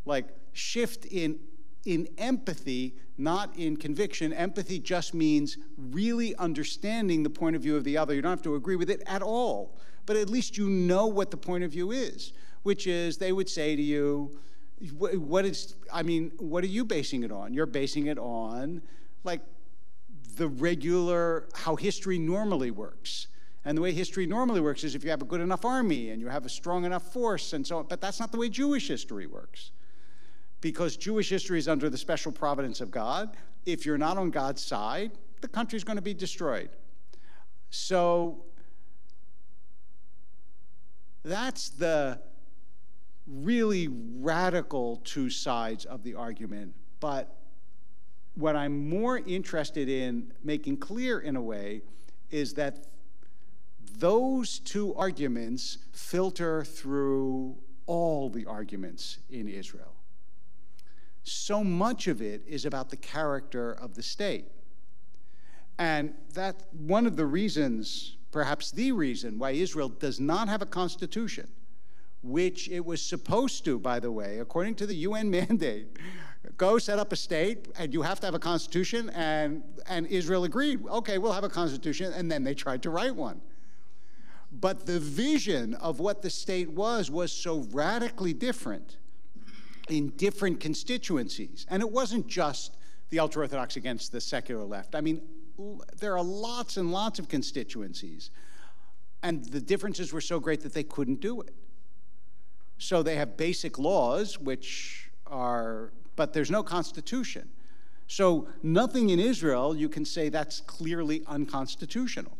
like 0.05 0.25
shift 0.53 1.05
in 1.05 1.37
in 1.85 2.07
empathy, 2.17 2.95
not 3.17 3.55
in 3.57 3.77
conviction. 3.77 4.33
Empathy 4.33 4.79
just 4.79 5.13
means 5.13 5.57
really 5.77 6.35
understanding 6.35 7.23
the 7.23 7.29
point 7.29 7.55
of 7.55 7.61
view 7.61 7.75
of 7.75 7.83
the 7.83 7.97
other. 7.97 8.13
You 8.13 8.21
don't 8.21 8.31
have 8.31 8.41
to 8.43 8.55
agree 8.55 8.75
with 8.75 8.89
it 8.89 9.01
at 9.05 9.21
all, 9.21 9.77
but 10.05 10.15
at 10.15 10.29
least 10.29 10.57
you 10.57 10.69
know 10.69 11.07
what 11.07 11.31
the 11.31 11.37
point 11.37 11.63
of 11.63 11.71
view 11.71 11.91
is, 11.91 12.33
which 12.63 12.87
is 12.87 13.17
they 13.17 13.31
would 13.31 13.49
say 13.49 13.75
to 13.75 13.81
you, 13.81 14.37
what 14.97 15.45
is, 15.45 15.75
I 15.93 16.03
mean, 16.03 16.31
what 16.37 16.63
are 16.63 16.67
you 16.67 16.85
basing 16.85 17.23
it 17.23 17.31
on? 17.31 17.53
You're 17.53 17.67
basing 17.67 18.07
it 18.07 18.17
on 18.17 18.81
like 19.23 19.41
the 20.35 20.47
regular, 20.47 21.47
how 21.53 21.75
history 21.75 22.17
normally 22.17 22.71
works. 22.71 23.27
And 23.63 23.77
the 23.77 23.81
way 23.81 23.91
history 23.91 24.25
normally 24.25 24.59
works 24.59 24.83
is 24.83 24.95
if 24.95 25.03
you 25.03 25.11
have 25.11 25.21
a 25.21 25.25
good 25.25 25.41
enough 25.41 25.65
army 25.65 26.09
and 26.09 26.19
you 26.19 26.27
have 26.29 26.45
a 26.47 26.49
strong 26.49 26.83
enough 26.83 27.13
force 27.13 27.53
and 27.53 27.65
so 27.65 27.77
on, 27.77 27.85
but 27.87 28.01
that's 28.01 28.19
not 28.19 28.31
the 28.31 28.37
way 28.39 28.49
Jewish 28.49 28.87
history 28.87 29.27
works 29.27 29.71
because 30.61 30.95
Jewish 30.95 31.29
history 31.29 31.57
is 31.57 31.67
under 31.67 31.89
the 31.89 31.97
special 31.97 32.31
providence 32.31 32.81
of 32.81 32.91
God. 32.91 33.35
If 33.65 33.85
you're 33.85 33.97
not 33.97 34.17
on 34.17 34.29
God's 34.29 34.63
side, 34.63 35.11
the 35.41 35.47
country's 35.47 35.83
going 35.83 35.97
to 35.97 36.03
be 36.03 36.13
destroyed. 36.13 36.69
So 37.71 38.43
that's 41.23 41.69
the 41.69 42.21
really 43.27 43.87
radical 43.87 44.97
two 45.03 45.29
sides 45.29 45.85
of 45.85 46.03
the 46.03 46.13
argument. 46.15 46.73
But 46.99 47.35
what 48.35 48.55
I'm 48.55 48.87
more 48.87 49.17
interested 49.17 49.89
in 49.89 50.31
making 50.43 50.77
clear 50.77 51.19
in 51.19 51.35
a 51.35 51.41
way 51.41 51.81
is 52.29 52.53
that 52.53 52.85
those 53.97 54.59
two 54.59 54.93
arguments 54.95 55.79
filter 55.91 56.63
through 56.63 57.57
all 57.87 58.29
the 58.29 58.45
arguments 58.45 59.17
in 59.29 59.47
Israel 59.47 59.95
so 61.23 61.63
much 61.63 62.07
of 62.07 62.21
it 62.21 62.41
is 62.47 62.65
about 62.65 62.89
the 62.89 62.97
character 62.97 63.73
of 63.73 63.95
the 63.95 64.03
state. 64.03 64.45
And 65.77 66.13
that 66.33 66.55
one 66.71 67.05
of 67.05 67.15
the 67.15 67.25
reasons, 67.25 68.17
perhaps 68.31 68.71
the 68.71 68.91
reason, 68.91 69.39
why 69.39 69.51
Israel 69.51 69.89
does 69.89 70.19
not 70.19 70.47
have 70.47 70.61
a 70.61 70.65
constitution, 70.65 71.47
which 72.23 72.69
it 72.69 72.85
was 72.85 73.01
supposed 73.01 73.65
to, 73.65 73.79
by 73.79 73.99
the 73.99 74.11
way, 74.11 74.39
according 74.39 74.75
to 74.75 74.85
the 74.85 74.95
UN 74.95 75.29
mandate, 75.39 75.97
go 76.57 76.77
set 76.77 76.99
up 76.99 77.11
a 77.11 77.15
state 77.15 77.67
and 77.77 77.93
you 77.93 78.01
have 78.01 78.19
to 78.19 78.27
have 78.27 78.35
a 78.35 78.39
constitution. 78.39 79.09
And, 79.11 79.63
and 79.87 80.07
Israel 80.07 80.43
agreed, 80.43 80.85
okay, 80.87 81.17
we'll 81.17 81.33
have 81.33 81.43
a 81.43 81.49
constitution. 81.49 82.13
And 82.13 82.31
then 82.31 82.43
they 82.43 82.53
tried 82.53 82.83
to 82.83 82.89
write 82.89 83.15
one. 83.15 83.41
But 84.51 84.85
the 84.85 84.99
vision 84.99 85.75
of 85.75 85.99
what 85.99 86.21
the 86.21 86.29
state 86.29 86.69
was 86.71 87.09
was 87.09 87.31
so 87.31 87.65
radically 87.71 88.33
different 88.33 88.97
in 89.89 90.09
different 90.09 90.59
constituencies. 90.59 91.65
And 91.69 91.81
it 91.81 91.89
wasn't 91.89 92.27
just 92.27 92.77
the 93.09 93.19
ultra 93.19 93.43
Orthodox 93.43 93.75
against 93.75 94.11
the 94.11 94.21
secular 94.21 94.63
left. 94.63 94.95
I 94.95 95.01
mean, 95.01 95.21
there 95.99 96.15
are 96.17 96.23
lots 96.23 96.77
and 96.77 96.91
lots 96.91 97.19
of 97.19 97.27
constituencies. 97.27 98.31
And 99.23 99.45
the 99.45 99.61
differences 99.61 100.11
were 100.11 100.21
so 100.21 100.39
great 100.39 100.61
that 100.61 100.73
they 100.73 100.83
couldn't 100.83 101.21
do 101.21 101.41
it. 101.41 101.53
So 102.77 103.03
they 103.03 103.15
have 103.15 103.37
basic 103.37 103.77
laws, 103.77 104.39
which 104.39 105.11
are, 105.27 105.91
but 106.15 106.33
there's 106.33 106.49
no 106.49 106.63
constitution. 106.63 107.49
So 108.07 108.47
nothing 108.63 109.09
in 109.09 109.19
Israel 109.19 109.75
you 109.75 109.87
can 109.87 110.03
say 110.03 110.29
that's 110.29 110.61
clearly 110.61 111.23
unconstitutional 111.27 112.37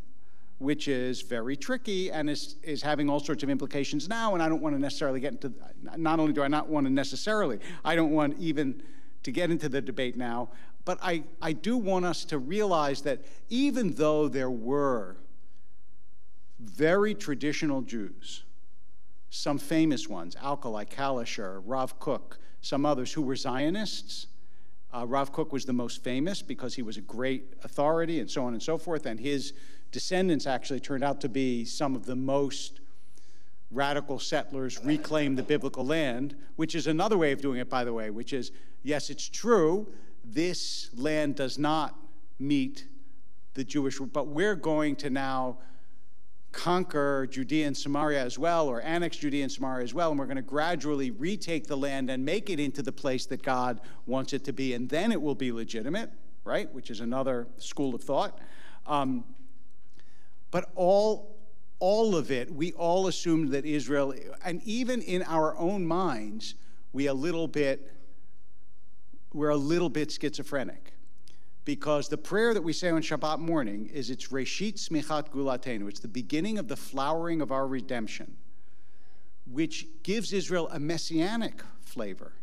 which 0.62 0.88
is 0.88 1.24
very 1.24 1.58
tricky 1.58 2.12
and 2.12 2.30
is, 2.30 2.56
is 2.62 2.84
having 2.84 3.10
all 3.10 3.19
sorts 3.19 3.41
of 3.41 3.50
implications 3.50 4.08
now. 4.08 4.36
And 4.36 4.43
I 4.43 4.47
don't 4.47 4.62
want 4.62 4.76
to 4.76 4.82
necessarily 4.82 5.19
get 5.19 5.34
into, 5.34 5.52
not 5.97 6.19
only 6.19 6.34
do 6.34 6.43
I 6.43 6.47
not 6.47 6.69
want 6.69 6.86
to 6.86 6.93
necessarily, 6.93 7.60
I 7.84 7.95
don't 7.95 8.12
want 8.12 8.38
even 8.38 8.84
to 9.24 9.32
get 9.32 9.50
into 9.50 9.69
the 9.69 9.82
debate 9.82 10.15
now, 10.15 10.50
but 10.86 11.00
I, 11.02 11.24
I 11.41 11.54
do 11.54 11.78
want 11.78 12.06
us 12.06 12.26
to 12.26 12.38
realize 12.38 13.02
that 13.02 13.21
even 13.50 13.95
though 13.95 14.28
there 14.28 14.52
were 14.52 15.17
very 16.60 17.15
traditional 17.15 17.82
Jews, 17.82 18.43
some 19.32 19.58
famous 19.58 20.08
ones, 20.08 20.36
Alkali, 20.41 20.86
Kalischer, 20.86 21.62
Rav 21.65 22.00
Kook, 22.00 22.38
some 22.62 22.86
others 22.86 23.12
who 23.12 23.24
were 23.24 23.36
Zionists, 23.36 24.28
uh, 24.93 25.06
Rav 25.08 25.32
Kook 25.32 25.52
was 25.52 25.65
the 25.65 25.74
most 25.74 26.04
famous 26.04 26.43
because 26.43 26.76
he 26.76 26.84
was 26.84 26.97
a 26.97 27.02
great 27.02 27.54
authority 27.63 28.19
and 28.19 28.30
so 28.30 28.43
on 28.43 28.54
and 28.54 28.62
so 28.62 28.78
forth, 28.78 29.08
and 29.08 29.19
his 29.19 29.54
descendants 29.91 30.47
actually 30.47 30.80
turned 30.80 31.04
out 31.04 31.21
to 31.21 31.30
be 31.30 31.65
some 31.65 31.95
of 31.95 32.06
the 32.06 32.15
most 32.15 32.80
radical 33.71 34.19
settlers 34.19 34.84
reclaim 34.84 35.36
the 35.36 35.43
biblical 35.43 35.86
land, 35.86 36.36
which 36.56 36.75
is 36.75 36.88
another 36.88 37.17
way 37.17 37.32
of 37.32 37.41
doing 37.41 37.60
it, 37.60 37.69
by 37.69 37.84
the 37.84 37.93
way, 37.93 38.10
which 38.10 38.34
is 38.34 38.51
yes, 38.84 39.10
it's 39.10 39.27
true, 39.27 39.88
this 40.23 40.89
land 40.95 41.36
does 41.36 41.58
not 41.58 41.95
meet 42.39 42.88
the 43.54 43.63
Jewish, 43.63 43.99
but 43.99 44.27
we're 44.27 44.56
going 44.56 44.95
to 44.97 45.10
now 45.10 45.58
conquer 46.51 47.27
Judea 47.30 47.67
and 47.67 47.77
Samaria 47.77 48.21
as 48.21 48.38
well, 48.38 48.67
or 48.67 48.82
annex 48.82 49.17
Judea 49.17 49.43
and 49.43 49.51
Samaria 49.51 49.84
as 49.84 49.93
well, 49.93 50.10
and 50.10 50.19
we're 50.19 50.25
going 50.25 50.36
to 50.36 50.41
gradually 50.41 51.12
retake 51.12 51.67
the 51.67 51.77
land 51.77 52.10
and 52.10 52.25
make 52.25 52.49
it 52.49 52.60
into 52.60 52.82
the 52.82 52.91
place 52.91 53.25
that 53.27 53.41
God 53.41 53.80
wants 54.06 54.34
it 54.34 54.43
to 54.45 54.54
be, 54.54 54.73
and 54.73 54.89
then 54.89 55.12
it 55.12 55.21
will 55.21 55.36
be 55.36 55.51
legitimate, 55.51 56.12
right? 56.43 56.73
Which 56.73 56.89
is 56.89 56.99
another 56.99 57.47
school 57.58 57.95
of 57.95 58.04
thought. 58.04 58.39
Um, 58.86 59.23
but 60.52 60.70
all 60.76 61.32
all 61.82 62.16
of 62.16 62.30
it, 62.30 62.54
we 62.54 62.72
all 62.74 63.08
assumed 63.08 63.50
that 63.52 63.66
Israel, 63.66 64.14
and 64.46 64.62
even 64.64 65.02
in 65.02 65.24
our 65.24 65.58
own 65.58 65.84
minds, 65.84 66.54
we 66.94 67.08
a 67.08 67.14
little 67.14 67.48
bit, 67.48 67.92
we're 69.34 69.50
a 69.50 69.58
little 69.58 69.90
bit 69.90 70.12
schizophrenic. 70.12 70.94
Because 71.66 72.08
the 72.08 72.18
prayer 72.18 72.54
that 72.54 72.62
we 72.62 72.72
say 72.72 72.90
on 72.90 73.02
Shabbat 73.02 73.40
morning 73.40 73.88
is 73.88 74.12
it's 74.12 74.28
Reshit 74.28 74.76
Tzmichat 74.76 75.30
Geulatenu. 75.30 75.90
It's 75.90 76.00
the 76.00 76.08
beginning 76.08 76.60
of 76.60 76.68
the 76.68 76.76
flowering 76.76 77.42
of 77.42 77.52
our 77.52 77.68
redemption, 77.68 78.38
which 79.52 79.88
gives 80.04 80.34
Israel 80.34 80.70
a 80.72 80.80
messianic 80.80 81.62
flavor. 81.82 82.34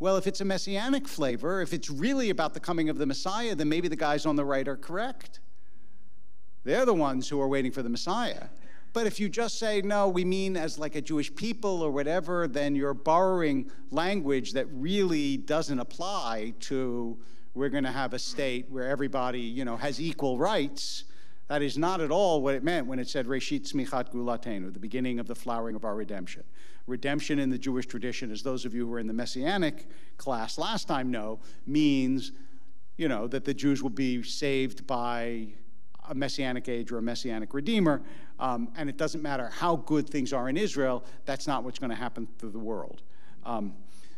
Well, 0.00 0.16
if 0.16 0.26
it's 0.26 0.40
a 0.40 0.44
messianic 0.44 1.06
flavor, 1.06 1.62
if 1.62 1.72
it's 1.72 1.88
really 1.88 2.30
about 2.30 2.54
the 2.54 2.60
coming 2.60 2.88
of 2.88 2.98
the 2.98 3.06
Messiah, 3.06 3.54
then 3.54 3.68
maybe 3.68 3.86
the 3.86 3.94
guys 3.94 4.26
on 4.26 4.34
the 4.34 4.44
right 4.44 4.66
are 4.66 4.76
correct. 4.76 5.38
They're 6.64 6.86
the 6.86 6.94
ones 6.94 7.28
who 7.28 7.40
are 7.40 7.48
waiting 7.48 7.72
for 7.72 7.82
the 7.82 7.88
Messiah. 7.88 8.44
But 8.92 9.06
if 9.06 9.18
you 9.18 9.28
just 9.28 9.58
say, 9.58 9.80
no, 9.80 10.08
we 10.08 10.24
mean 10.24 10.56
as 10.56 10.78
like 10.78 10.94
a 10.94 11.00
Jewish 11.00 11.34
people 11.34 11.82
or 11.82 11.90
whatever, 11.90 12.46
then 12.46 12.74
you're 12.74 12.94
borrowing 12.94 13.70
language 13.90 14.52
that 14.52 14.66
really 14.70 15.38
doesn't 15.38 15.78
apply 15.78 16.54
to 16.60 17.18
we're 17.54 17.68
going 17.68 17.84
to 17.84 17.90
have 17.90 18.14
a 18.14 18.18
state 18.18 18.66
where 18.70 18.88
everybody, 18.88 19.40
you 19.40 19.64
know, 19.64 19.76
has 19.76 20.00
equal 20.00 20.38
rights. 20.38 21.04
That 21.48 21.60
is 21.60 21.76
not 21.76 22.00
at 22.00 22.10
all 22.10 22.40
what 22.40 22.54
it 22.54 22.64
meant 22.64 22.86
when 22.86 22.98
it 22.98 23.08
said 23.08 23.26
Reshit 23.26 23.70
Tzmichat 23.70 24.10
Geulatenu, 24.10 24.72
the 24.72 24.78
beginning 24.78 25.18
of 25.18 25.26
the 25.26 25.34
flowering 25.34 25.76
of 25.76 25.84
our 25.84 25.94
redemption. 25.94 26.44
Redemption 26.86 27.38
in 27.38 27.50
the 27.50 27.58
Jewish 27.58 27.86
tradition, 27.86 28.30
as 28.30 28.42
those 28.42 28.64
of 28.64 28.74
you 28.74 28.86
who 28.86 28.92
were 28.92 28.98
in 28.98 29.06
the 29.06 29.12
Messianic 29.12 29.86
class 30.16 30.56
last 30.56 30.88
time 30.88 31.10
know, 31.10 31.40
means, 31.66 32.32
you 32.96 33.06
know, 33.06 33.28
that 33.28 33.44
the 33.44 33.52
Jews 33.52 33.82
will 33.82 33.90
be 33.90 34.22
saved 34.22 34.86
by 34.86 35.48
a 36.12 36.14
messianic 36.14 36.68
age 36.68 36.92
or 36.92 36.98
a 36.98 37.02
messianic 37.02 37.54
redeemer. 37.54 38.02
Um, 38.38 38.68
and 38.76 38.88
it 38.88 38.98
doesn't 38.98 39.22
matter 39.22 39.48
how 39.48 39.76
good 39.76 40.08
things 40.08 40.32
are 40.32 40.48
in 40.48 40.56
Israel, 40.56 41.04
that's 41.24 41.46
not 41.46 41.64
what's 41.64 41.78
going 41.78 41.90
to 41.90 41.96
happen 41.96 42.28
to 42.38 42.50
the 42.50 42.58
world. 42.58 43.02
Um, 43.44 43.72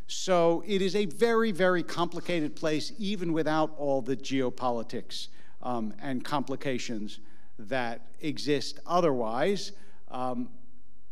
so 0.08 0.62
it 0.66 0.82
is 0.82 0.96
a 0.96 1.06
very, 1.06 1.52
very 1.52 1.82
complicated 1.82 2.56
place, 2.56 2.92
even 2.98 3.32
without 3.32 3.74
all 3.78 4.02
the 4.02 4.16
geopolitics 4.16 5.28
um, 5.62 5.94
and 6.02 6.24
complications 6.24 7.20
that 7.58 8.00
exist 8.20 8.80
otherwise. 8.86 9.72
Um, 10.10 10.48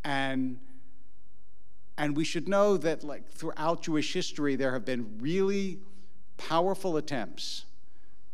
and, 0.04 0.58
and 1.96 2.16
we 2.16 2.24
should 2.24 2.48
know 2.48 2.76
that, 2.76 3.04
like, 3.04 3.30
throughout 3.30 3.82
Jewish 3.82 4.12
history, 4.12 4.56
there 4.56 4.72
have 4.72 4.84
been 4.84 5.18
really 5.20 5.78
powerful 6.36 6.96
attempts 6.96 7.66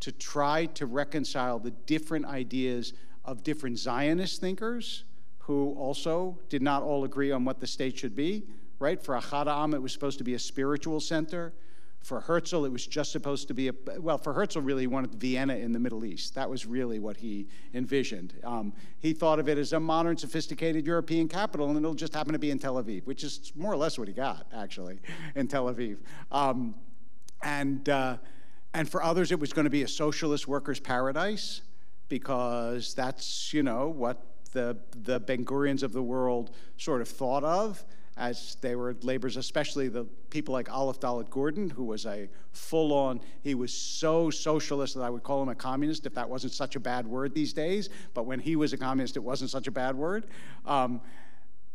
to 0.00 0.12
try 0.12 0.66
to 0.66 0.86
reconcile 0.86 1.58
the 1.58 1.70
different 1.70 2.26
ideas 2.26 2.92
of 3.24 3.42
different 3.42 3.78
Zionist 3.78 4.40
thinkers 4.40 5.04
who 5.38 5.74
also 5.78 6.38
did 6.48 6.62
not 6.62 6.82
all 6.82 7.04
agree 7.04 7.32
on 7.32 7.44
what 7.44 7.58
the 7.58 7.66
state 7.66 7.98
should 7.98 8.14
be, 8.14 8.44
right? 8.78 9.02
For 9.02 9.14
Ahad 9.14 9.46
Ha'am, 9.46 9.74
it 9.74 9.80
was 9.80 9.92
supposed 9.92 10.18
to 10.18 10.24
be 10.24 10.34
a 10.34 10.38
spiritual 10.38 11.00
center. 11.00 11.54
For 12.00 12.20
Herzl, 12.20 12.64
it 12.64 12.70
was 12.70 12.86
just 12.86 13.10
supposed 13.10 13.48
to 13.48 13.54
be 13.54 13.68
a, 13.68 13.74
well, 13.98 14.18
for 14.18 14.32
Herzl, 14.32 14.60
really, 14.60 14.82
he 14.82 14.86
wanted 14.86 15.14
Vienna 15.14 15.56
in 15.56 15.72
the 15.72 15.78
Middle 15.78 16.04
East. 16.04 16.34
That 16.34 16.48
was 16.48 16.64
really 16.64 16.98
what 16.98 17.16
he 17.16 17.48
envisioned. 17.74 18.34
Um, 18.44 18.72
he 19.00 19.12
thought 19.12 19.38
of 19.38 19.48
it 19.48 19.58
as 19.58 19.72
a 19.72 19.80
modern, 19.80 20.16
sophisticated 20.16 20.86
European 20.86 21.28
capital, 21.28 21.68
and 21.68 21.76
it'll 21.76 21.94
just 21.94 22.14
happen 22.14 22.34
to 22.34 22.38
be 22.38 22.50
in 22.50 22.58
Tel 22.58 22.74
Aviv, 22.74 23.04
which 23.06 23.24
is 23.24 23.52
more 23.56 23.72
or 23.72 23.76
less 23.76 23.98
what 23.98 24.06
he 24.06 24.14
got, 24.14 24.46
actually, 24.54 25.00
in 25.34 25.48
Tel 25.48 25.64
Aviv. 25.64 25.96
Um, 26.30 26.74
and, 27.42 27.88
uh, 27.88 28.18
and 28.74 28.88
for 28.88 29.02
others, 29.02 29.32
it 29.32 29.40
was 29.40 29.52
going 29.52 29.64
to 29.64 29.70
be 29.70 29.82
a 29.82 29.88
socialist 29.88 30.46
workers' 30.46 30.80
paradise 30.80 31.62
because 32.08 32.94
that's, 32.94 33.52
you 33.52 33.62
know, 33.62 33.88
what 33.88 34.22
the, 34.52 34.76
the 35.02 35.20
Ben 35.20 35.44
Gurions 35.44 35.82
of 35.82 35.92
the 35.92 36.02
world 36.02 36.50
sort 36.76 37.00
of 37.00 37.08
thought 37.08 37.44
of 37.44 37.84
as 38.18 38.56
they 38.60 38.74
were 38.74 38.96
laborers, 39.02 39.36
especially 39.36 39.88
the 39.88 40.04
people 40.30 40.52
like 40.52 40.70
Aleph 40.70 40.98
Dalet 40.98 41.30
Gordon, 41.30 41.70
who 41.70 41.84
was 41.84 42.04
a 42.04 42.28
full 42.50 42.92
on, 42.92 43.20
he 43.42 43.54
was 43.54 43.72
so 43.72 44.28
socialist 44.28 44.96
that 44.96 45.02
I 45.02 45.10
would 45.10 45.22
call 45.22 45.40
him 45.40 45.48
a 45.48 45.54
communist 45.54 46.04
if 46.04 46.14
that 46.14 46.28
wasn't 46.28 46.52
such 46.52 46.74
a 46.74 46.80
bad 46.80 47.06
word 47.06 47.32
these 47.32 47.52
days. 47.52 47.88
But 48.14 48.26
when 48.26 48.40
he 48.40 48.56
was 48.56 48.72
a 48.72 48.76
communist, 48.76 49.16
it 49.16 49.22
wasn't 49.22 49.50
such 49.50 49.68
a 49.68 49.70
bad 49.70 49.94
word. 49.94 50.26
Um, 50.66 51.00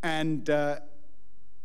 and, 0.04 0.50
uh, 0.50 0.80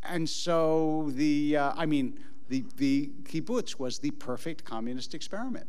and 0.04 0.28
so 0.28 1.10
the, 1.14 1.56
uh, 1.56 1.72
I 1.76 1.84
mean, 1.84 2.20
the, 2.48 2.64
the 2.76 3.10
kibbutz 3.24 3.78
was 3.78 3.98
the 3.98 4.10
perfect 4.12 4.64
communist 4.64 5.14
experiment. 5.14 5.66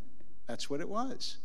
That's 0.48 0.70
what 0.70 0.80
it 0.82 0.90
was. 0.90 1.38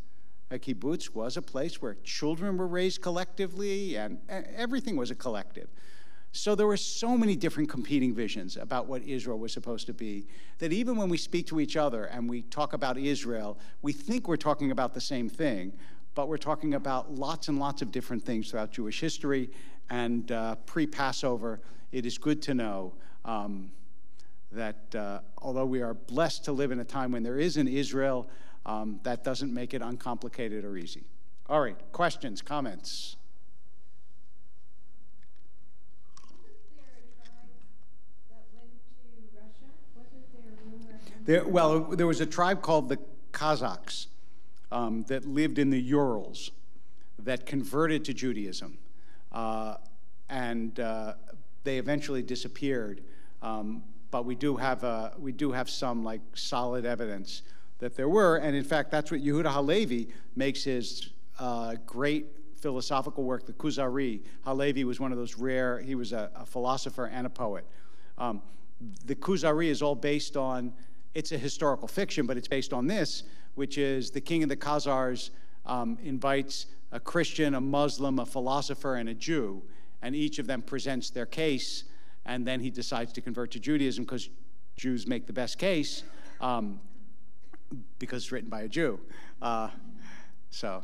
A 0.51 0.59
kibbutz 0.59 1.15
was 1.15 1.37
a 1.37 1.43
place 1.43 1.83
where 1.83 1.95
children 2.05 2.57
were 2.57 2.67
raised 2.67 3.03
collectively 3.03 3.97
and 3.97 4.19
everything 4.29 4.97
was 4.97 5.11
a 5.11 5.15
collective. 5.15 5.69
So 6.33 6.55
there 6.55 6.67
were 6.67 6.77
so 6.77 7.17
many 7.17 7.37
different 7.37 7.69
competing 7.69 8.13
visions 8.13 8.57
about 8.57 8.87
what 8.87 9.03
Israel 9.03 9.39
was 9.39 9.53
supposed 9.53 9.87
to 9.87 9.95
be 9.95 10.27
that 10.59 10.73
even 10.73 10.97
when 10.97 11.09
we 11.09 11.17
speak 11.17 11.47
to 11.49 11.61
each 11.61 11.77
other 11.77 12.07
and 12.07 12.29
we 12.29 12.43
talk 12.43 12.73
about 12.73 12.99
Israel, 12.99 13.57
we 13.83 13.93
think 13.93 14.27
we're 14.27 14.37
talking 14.37 14.73
about 14.73 14.95
the 14.95 15.01
same 15.01 15.29
thing, 15.29 15.73
but 16.15 16.29
we're 16.29 16.37
talking 16.37 16.75
about 16.75 17.13
lots 17.13 17.49
and 17.49 17.59
lots 17.59 17.83
of 17.83 17.93
different 17.93 18.25
things 18.25 18.51
throughout 18.51 18.73
Jewish 18.73 19.01
history. 19.01 19.49
And 19.91 20.31
uh, 20.33 20.57
pre 20.67 20.89
Passover, 20.89 21.61
it 21.93 22.05
is 22.05 22.19
good 22.19 22.43
to 22.43 22.55
know. 22.55 22.95
Um, 23.25 23.71
that 24.55 24.95
uh, 24.95 25.19
although 25.39 25.67
we 25.67 25.83
are 25.83 25.95
blessed 25.95 26.45
to 26.45 26.53
live 26.53 26.73
in 26.73 26.81
a 26.81 26.85
time 26.85 27.13
when 27.13 27.23
there 27.23 27.39
is 27.39 27.57
an 27.57 27.69
Israel, 27.69 28.29
um, 28.67 29.01
that 29.03 29.25
doesn't 29.25 29.53
make 29.53 29.75
it 29.75 29.83
uncomplicated 29.83 30.65
or 30.65 30.77
easy. 30.77 31.05
All 31.49 31.61
right, 31.61 31.77
questions, 31.93 32.41
comments? 32.41 33.17
There, 41.25 41.47
well, 41.47 41.81
there 41.81 42.07
was 42.07 42.21
a 42.21 42.27
tribe 42.27 42.61
called 42.61 42.89
the 42.89 42.99
Khazars 43.33 44.09
um, 44.71 45.05
that 45.09 45.25
lived 45.25 45.59
in 45.59 45.71
the 45.71 45.81
Urals 45.81 46.51
that 47.19 47.47
converted 47.47 48.05
to 48.05 48.15
Judaism. 48.15 48.79
Uh, 49.33 49.77
and 50.29 50.79
uh, 50.81 51.15
they 51.65 51.79
eventually 51.79 52.23
disappeared. 52.23 53.03
Um, 53.43 53.83
but 54.15 54.25
we 54.25 54.37
do 54.37 54.55
have 54.55 54.85
a, 54.85 55.13
we 55.19 55.33
do 55.33 55.51
have 55.51 55.69
some 55.69 56.05
like 56.05 56.21
solid 56.35 56.87
evidence 56.87 57.43
that 57.81 57.97
there 57.97 58.09
were, 58.09 58.37
and 58.37 58.55
in 58.55 58.63
fact, 58.63 58.93
that's 58.93 59.11
what 59.11 59.21
Yehuda 59.21 59.53
Halevi 59.53 60.07
makes 60.37 60.63
his 60.63 61.11
uh, 61.41 61.75
great 61.85 62.27
philosophical 62.55 63.25
work, 63.25 63.45
the 63.45 63.53
Kuzari. 63.55 64.21
Halevi 64.45 64.85
was 64.85 65.01
one 65.01 65.11
of 65.11 65.19
those 65.19 65.37
rare. 65.37 65.81
He 65.81 65.97
was 65.97 66.13
a, 66.13 66.31
a 66.37 66.47
philosopher 66.47 67.07
and 67.07 67.27
a 67.27 67.29
poet. 67.29 67.67
Um, 68.17 68.41
the 69.05 69.17
Kuzari 69.17 69.67
is 69.67 69.83
all 69.83 69.97
based 69.97 70.37
on. 70.37 70.73
It's 71.15 71.33
a 71.33 71.39
historical 71.39 71.89
fiction, 71.89 72.25
but 72.25 72.37
it's 72.37 72.47
based 72.47 72.73
on 72.73 72.87
this, 72.87 73.25
which 73.57 73.79
is 73.79 74.13
the 74.13 74.21
king 74.21 74.45
of 74.45 74.49
the 74.49 74.57
Khazars 74.57 75.31
um, 75.67 75.99
invites 76.05 76.67
a 76.93 77.01
Christian, 77.01 77.57
a 77.57 77.61
Muslim, 77.61 78.21
a 78.21 78.27
philosopher, 78.27 78.95
and 78.95 79.09
a 79.09 79.15
Jew, 79.15 79.61
and 80.03 80.15
each 80.15 80.39
of 80.39 80.47
them 80.47 80.63
presents 80.63 81.11
their 81.11 81.27
case 81.27 81.83
and 82.27 82.47
then 82.47 82.61
he 82.61 82.71
decides 82.71 83.13
to 83.13 83.21
convert 83.21 83.51
to 83.53 83.61
Judaism 83.61 84.05
because 84.05 84.29
Jews 84.77 85.07
make 85.07 85.27
the 85.27 85.33
best 85.33 85.59
case 85.59 86.03
um, 86.41 86.81
because 87.99 88.25
it's 88.25 88.33
written 88.33 88.51
by 88.51 88.63
a 88.63 88.69
Jew. 88.69 89.01
Uh, 89.41 89.69
so, 90.51 90.83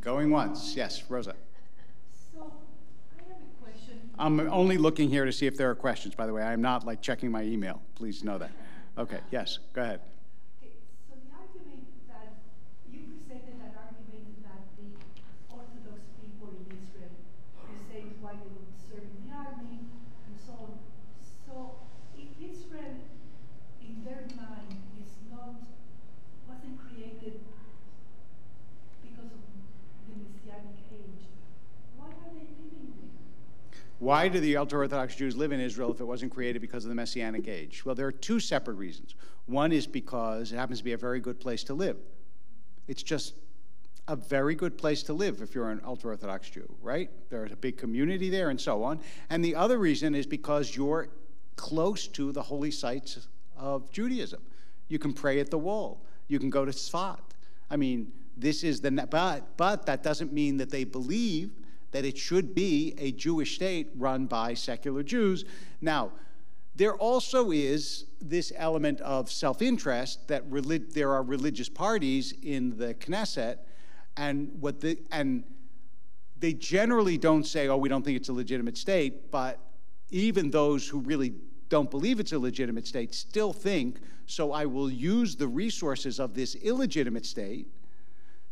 going 0.00 0.30
once, 0.30 0.74
yes, 0.76 1.02
Rosa. 1.08 1.34
So, 2.34 2.52
I 3.18 3.28
have 3.28 3.38
a 3.38 3.64
question. 3.64 4.10
I'm 4.18 4.40
only 4.50 4.78
looking 4.78 5.08
here 5.08 5.24
to 5.24 5.32
see 5.32 5.46
if 5.46 5.56
there 5.56 5.70
are 5.70 5.74
questions, 5.74 6.14
by 6.14 6.26
the 6.26 6.32
way. 6.32 6.42
I'm 6.42 6.62
not 6.62 6.84
like 6.84 7.00
checking 7.00 7.30
my 7.30 7.42
email. 7.42 7.80
Please 7.94 8.22
know 8.22 8.38
that. 8.38 8.50
Okay, 8.98 9.20
yes, 9.30 9.58
go 9.72 9.82
ahead. 9.82 10.00
Why 34.02 34.26
do 34.26 34.40
the 34.40 34.56
ultra 34.56 34.80
Orthodox 34.80 35.14
Jews 35.14 35.36
live 35.36 35.52
in 35.52 35.60
Israel 35.60 35.92
if 35.92 36.00
it 36.00 36.04
wasn't 36.04 36.32
created 36.32 36.60
because 36.60 36.84
of 36.84 36.88
the 36.88 36.94
Messianic 36.96 37.46
age? 37.46 37.84
Well, 37.84 37.94
there 37.94 38.08
are 38.08 38.10
two 38.10 38.40
separate 38.40 38.74
reasons. 38.74 39.14
One 39.46 39.70
is 39.70 39.86
because 39.86 40.50
it 40.50 40.56
happens 40.56 40.78
to 40.78 40.84
be 40.84 40.92
a 40.92 40.96
very 40.96 41.20
good 41.20 41.38
place 41.38 41.62
to 41.64 41.74
live. 41.74 41.96
It's 42.88 43.04
just 43.04 43.34
a 44.08 44.16
very 44.16 44.56
good 44.56 44.76
place 44.76 45.04
to 45.04 45.12
live 45.12 45.40
if 45.40 45.54
you're 45.54 45.70
an 45.70 45.80
ultra 45.84 46.10
Orthodox 46.10 46.50
Jew, 46.50 46.68
right? 46.82 47.10
There's 47.30 47.52
a 47.52 47.56
big 47.56 47.76
community 47.76 48.28
there 48.28 48.50
and 48.50 48.60
so 48.60 48.82
on. 48.82 48.98
And 49.30 49.44
the 49.44 49.54
other 49.54 49.78
reason 49.78 50.16
is 50.16 50.26
because 50.26 50.74
you're 50.74 51.06
close 51.54 52.08
to 52.08 52.32
the 52.32 52.42
holy 52.42 52.72
sites 52.72 53.28
of 53.56 53.88
Judaism. 53.92 54.42
You 54.88 54.98
can 54.98 55.12
pray 55.12 55.38
at 55.38 55.48
the 55.48 55.58
wall, 55.58 56.04
you 56.26 56.40
can 56.40 56.50
go 56.50 56.64
to 56.64 56.72
Sfat. 56.72 57.20
I 57.70 57.76
mean, 57.76 58.10
this 58.36 58.64
is 58.64 58.80
the, 58.80 58.90
but, 58.90 59.56
but 59.56 59.86
that 59.86 60.02
doesn't 60.02 60.32
mean 60.32 60.56
that 60.56 60.70
they 60.70 60.82
believe 60.82 61.52
that 61.92 62.04
it 62.04 62.18
should 62.18 62.54
be 62.54 62.94
a 62.98 63.12
Jewish 63.12 63.54
state 63.54 63.90
run 63.96 64.26
by 64.26 64.54
secular 64.54 65.02
Jews. 65.02 65.44
Now, 65.80 66.12
there 66.74 66.94
also 66.94 67.50
is 67.50 68.06
this 68.20 68.52
element 68.56 69.00
of 69.02 69.30
self 69.30 69.62
interest 69.62 70.26
that 70.28 70.44
there 70.94 71.12
are 71.12 71.22
religious 71.22 71.68
parties 71.68 72.34
in 72.42 72.76
the 72.76 72.94
Knesset, 72.94 73.58
and, 74.16 74.50
what 74.60 74.80
the, 74.80 74.98
and 75.10 75.44
they 76.38 76.52
generally 76.52 77.18
don't 77.18 77.46
say, 77.46 77.68
oh, 77.68 77.76
we 77.76 77.88
don't 77.88 78.04
think 78.04 78.16
it's 78.16 78.28
a 78.28 78.32
legitimate 78.32 78.76
state, 78.76 79.30
but 79.30 79.58
even 80.10 80.50
those 80.50 80.88
who 80.88 81.00
really 81.00 81.34
don't 81.68 81.90
believe 81.90 82.20
it's 82.20 82.32
a 82.32 82.38
legitimate 82.38 82.86
state 82.86 83.14
still 83.14 83.52
think, 83.52 83.98
so 84.26 84.52
I 84.52 84.66
will 84.66 84.90
use 84.90 85.36
the 85.36 85.48
resources 85.48 86.20
of 86.20 86.34
this 86.34 86.54
illegitimate 86.56 87.24
state 87.24 87.66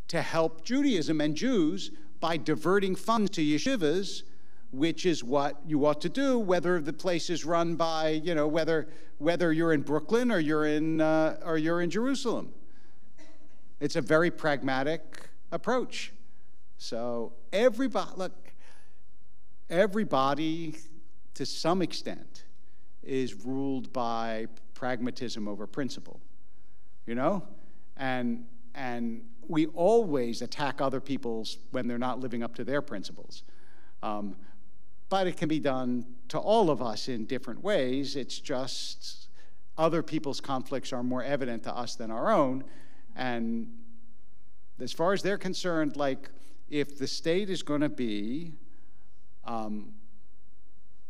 to 0.09 0.23
help 0.23 0.65
Judaism 0.65 1.21
and 1.21 1.35
Jews 1.35 1.91
by 2.21 2.37
diverting 2.37 2.95
funds 2.95 3.31
to 3.31 3.43
yeshivas, 3.43 4.23
which 4.73 5.05
is 5.05 5.25
what 5.25 5.61
you 5.67 5.85
ought 5.85 6.01
to 6.03 6.09
do, 6.09 6.39
whether 6.39 6.81
the 6.81 6.93
place 6.93 7.29
is 7.31 7.45
run 7.45 7.75
by, 7.75 8.11
you 8.11 8.35
know, 8.35 8.47
whether, 8.47 8.89
whether 9.19 9.53
you're 9.53 9.73
in 9.73 9.81
Brooklyn 9.81 10.31
or 10.31 10.39
you're 10.39 10.67
in, 10.67 11.01
uh, 11.01 11.41
or 11.45 11.59
you're 11.59 11.81
in 11.81 11.91
Jerusalem. 11.91 12.53
It's 13.81 13.97
a 13.97 14.01
very 14.01 14.31
pragmatic 14.31 15.29
approach. 15.51 16.13
So 16.79 17.33
everybody, 17.53 18.11
look, 18.17 18.53
everybody 19.69 20.77
to 21.35 21.47
some 21.47 21.83
extent 21.83 22.45
is 23.03 23.35
ruled 23.35 23.93
by 23.93 24.47
pragmatism 24.75 25.49
over 25.49 25.67
principle, 25.67 26.21
you 27.07 27.15
know? 27.15 27.43
And, 27.97 28.45
and 28.75 29.23
we 29.51 29.67
always 29.67 30.43
attack 30.43 30.81
other 30.81 31.01
people's 31.01 31.59
when 31.73 31.89
they're 31.89 31.99
not 31.99 32.21
living 32.21 32.45
up 32.45 32.55
to 32.55 32.63
their 32.63 32.81
principles. 32.81 33.43
Um, 34.01 34.37
but 35.09 35.27
it 35.27 35.37
can 35.37 35.49
be 35.49 35.59
done 35.59 36.07
to 36.29 36.39
all 36.39 36.71
of 36.71 36.81
us 36.81 37.09
in 37.09 37.27
different 37.27 37.63
ways. 37.63 38.15
It's 38.15 38.39
just 38.39 39.27
other 39.77 40.05
people's 40.05 40.41
conflicts 40.41 40.93
are 40.93 41.03
more 41.03 41.25
evident 41.25 41.65
to 41.65 41.77
us 41.77 41.97
than 41.97 42.13
our 42.13 42.31
own. 42.31 42.63
And 43.17 43.67
as 44.79 44.93
far 44.93 45.13
as 45.13 45.21
they're 45.21 45.37
concerned, 45.37 45.97
like 45.97 46.31
if 46.69 46.97
the 46.97 47.09
state 47.09 47.51
is 47.51 47.65
going 47.65 47.81
to 47.81 47.89
be, 47.89 48.53
um, 49.45 49.95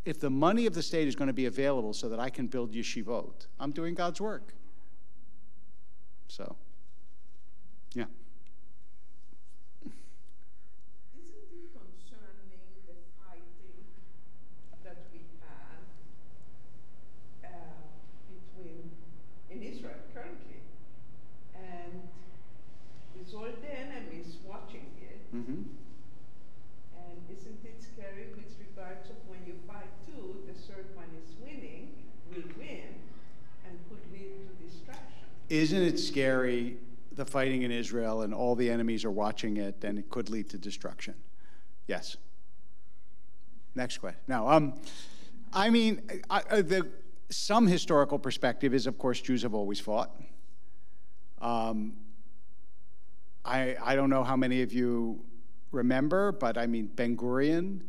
if 0.07 0.19
the 0.19 0.31
money 0.31 0.65
of 0.65 0.73
the 0.73 0.83
state 0.83 1.07
is 1.07 1.15
going 1.15 1.29
to 1.29 1.35
be 1.35 1.45
available 1.45 1.93
so 1.93 2.09
that 2.09 2.19
I 2.19 2.31
can 2.31 2.47
build 2.47 2.73
yeshivot, 2.73 3.49
I'm 3.61 3.73
doing 3.73 3.95
God's 3.95 4.19
work. 4.19 4.55
So, 6.29 6.57
yeah. 7.93 8.07
It 35.91 35.99
scary, 35.99 36.77
the 37.17 37.25
fighting 37.25 37.63
in 37.63 37.73
Israel, 37.73 38.23
and 38.23 38.33
all 38.33 38.55
the 38.55 38.71
enemies 38.71 39.05
are 39.05 39.11
watching 39.11 39.57
it, 39.57 39.83
and 39.83 39.99
it 39.99 40.09
could 40.09 40.31
lead 40.31 40.49
to 40.51 40.57
destruction? 40.57 41.15
Yes. 41.89 42.17
Next 43.75 43.99
question. 43.99 44.21
Now, 44.29 44.47
um, 44.47 44.81
I 45.53 45.69
mean, 45.69 46.09
I, 46.31 46.43
uh, 46.49 46.63
the, 46.63 46.87
some 47.29 47.67
historical 47.67 48.21
perspective 48.21 48.73
is, 48.73 48.87
of 48.87 48.99
course, 48.99 49.21
Jews 49.21 49.43
have 49.43 49.53
always 49.53 49.81
fought. 49.81 50.13
Um, 51.41 51.95
I, 53.45 53.75
I 53.83 53.97
don't 53.97 54.11
know 54.11 54.23
how 54.23 54.37
many 54.37 54.63
of 54.63 54.73
you 54.73 55.25
remember, 55.73 56.31
but 56.31 56.57
I 56.57 56.69
mean, 56.69 56.87
Ben 56.87 57.17
Gurion 57.17 57.81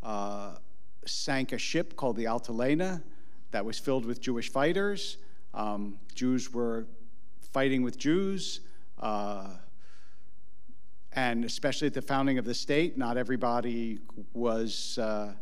uh, 0.00 0.58
sank 1.06 1.50
a 1.50 1.58
ship 1.58 1.96
called 1.96 2.14
the 2.14 2.26
Altalena 2.26 3.02
that 3.50 3.64
was 3.64 3.80
filled 3.80 4.06
with 4.06 4.20
Jewish 4.20 4.48
fighters. 4.48 5.16
Um, 5.54 5.98
Jews 6.14 6.52
were 6.52 6.86
fighting 7.56 7.80
with 7.80 7.96
Jews, 7.96 8.60
uh, 9.00 9.46
and 11.12 11.42
especially 11.42 11.86
at 11.86 11.94
the 11.94 12.02
founding 12.02 12.36
of 12.36 12.44
the 12.44 12.52
state, 12.52 12.98
not 12.98 13.16
everybody 13.16 13.98
was 14.34 14.98
uh, 14.98 15.32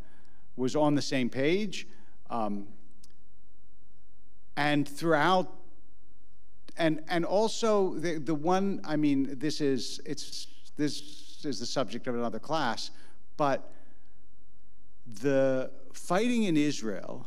was 0.55 0.77
on 0.77 0.95
the 0.95 1.03
same 1.03 1.29
page. 1.29 1.89
Um, 2.31 2.69
and 4.57 4.89
throughout, 4.89 5.53
and 6.77 7.03
and 7.09 7.25
also 7.25 7.95
the 7.95 8.21
the 8.21 8.37
one, 8.37 8.81
I 8.85 8.95
mean, 8.95 9.37
this 9.37 9.61
is 9.61 10.01
it's 10.07 10.47
this 10.77 11.45
is 11.45 11.59
the 11.59 11.67
subject 11.67 12.07
of 12.07 12.15
another 12.15 12.39
class, 12.39 12.93
but 13.37 13.73
the 15.21 15.69
fighting 15.93 16.45
in 16.45 16.57
Israel 16.57 17.27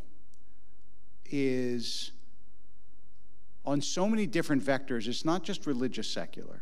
is 1.25 2.13
on 3.67 3.81
so 3.81 4.07
many 4.07 4.25
different 4.25 4.63
vectors. 4.63 5.07
It's 5.07 5.25
not 5.25 5.43
just 5.43 5.67
religious 5.67 6.09
secular. 6.09 6.61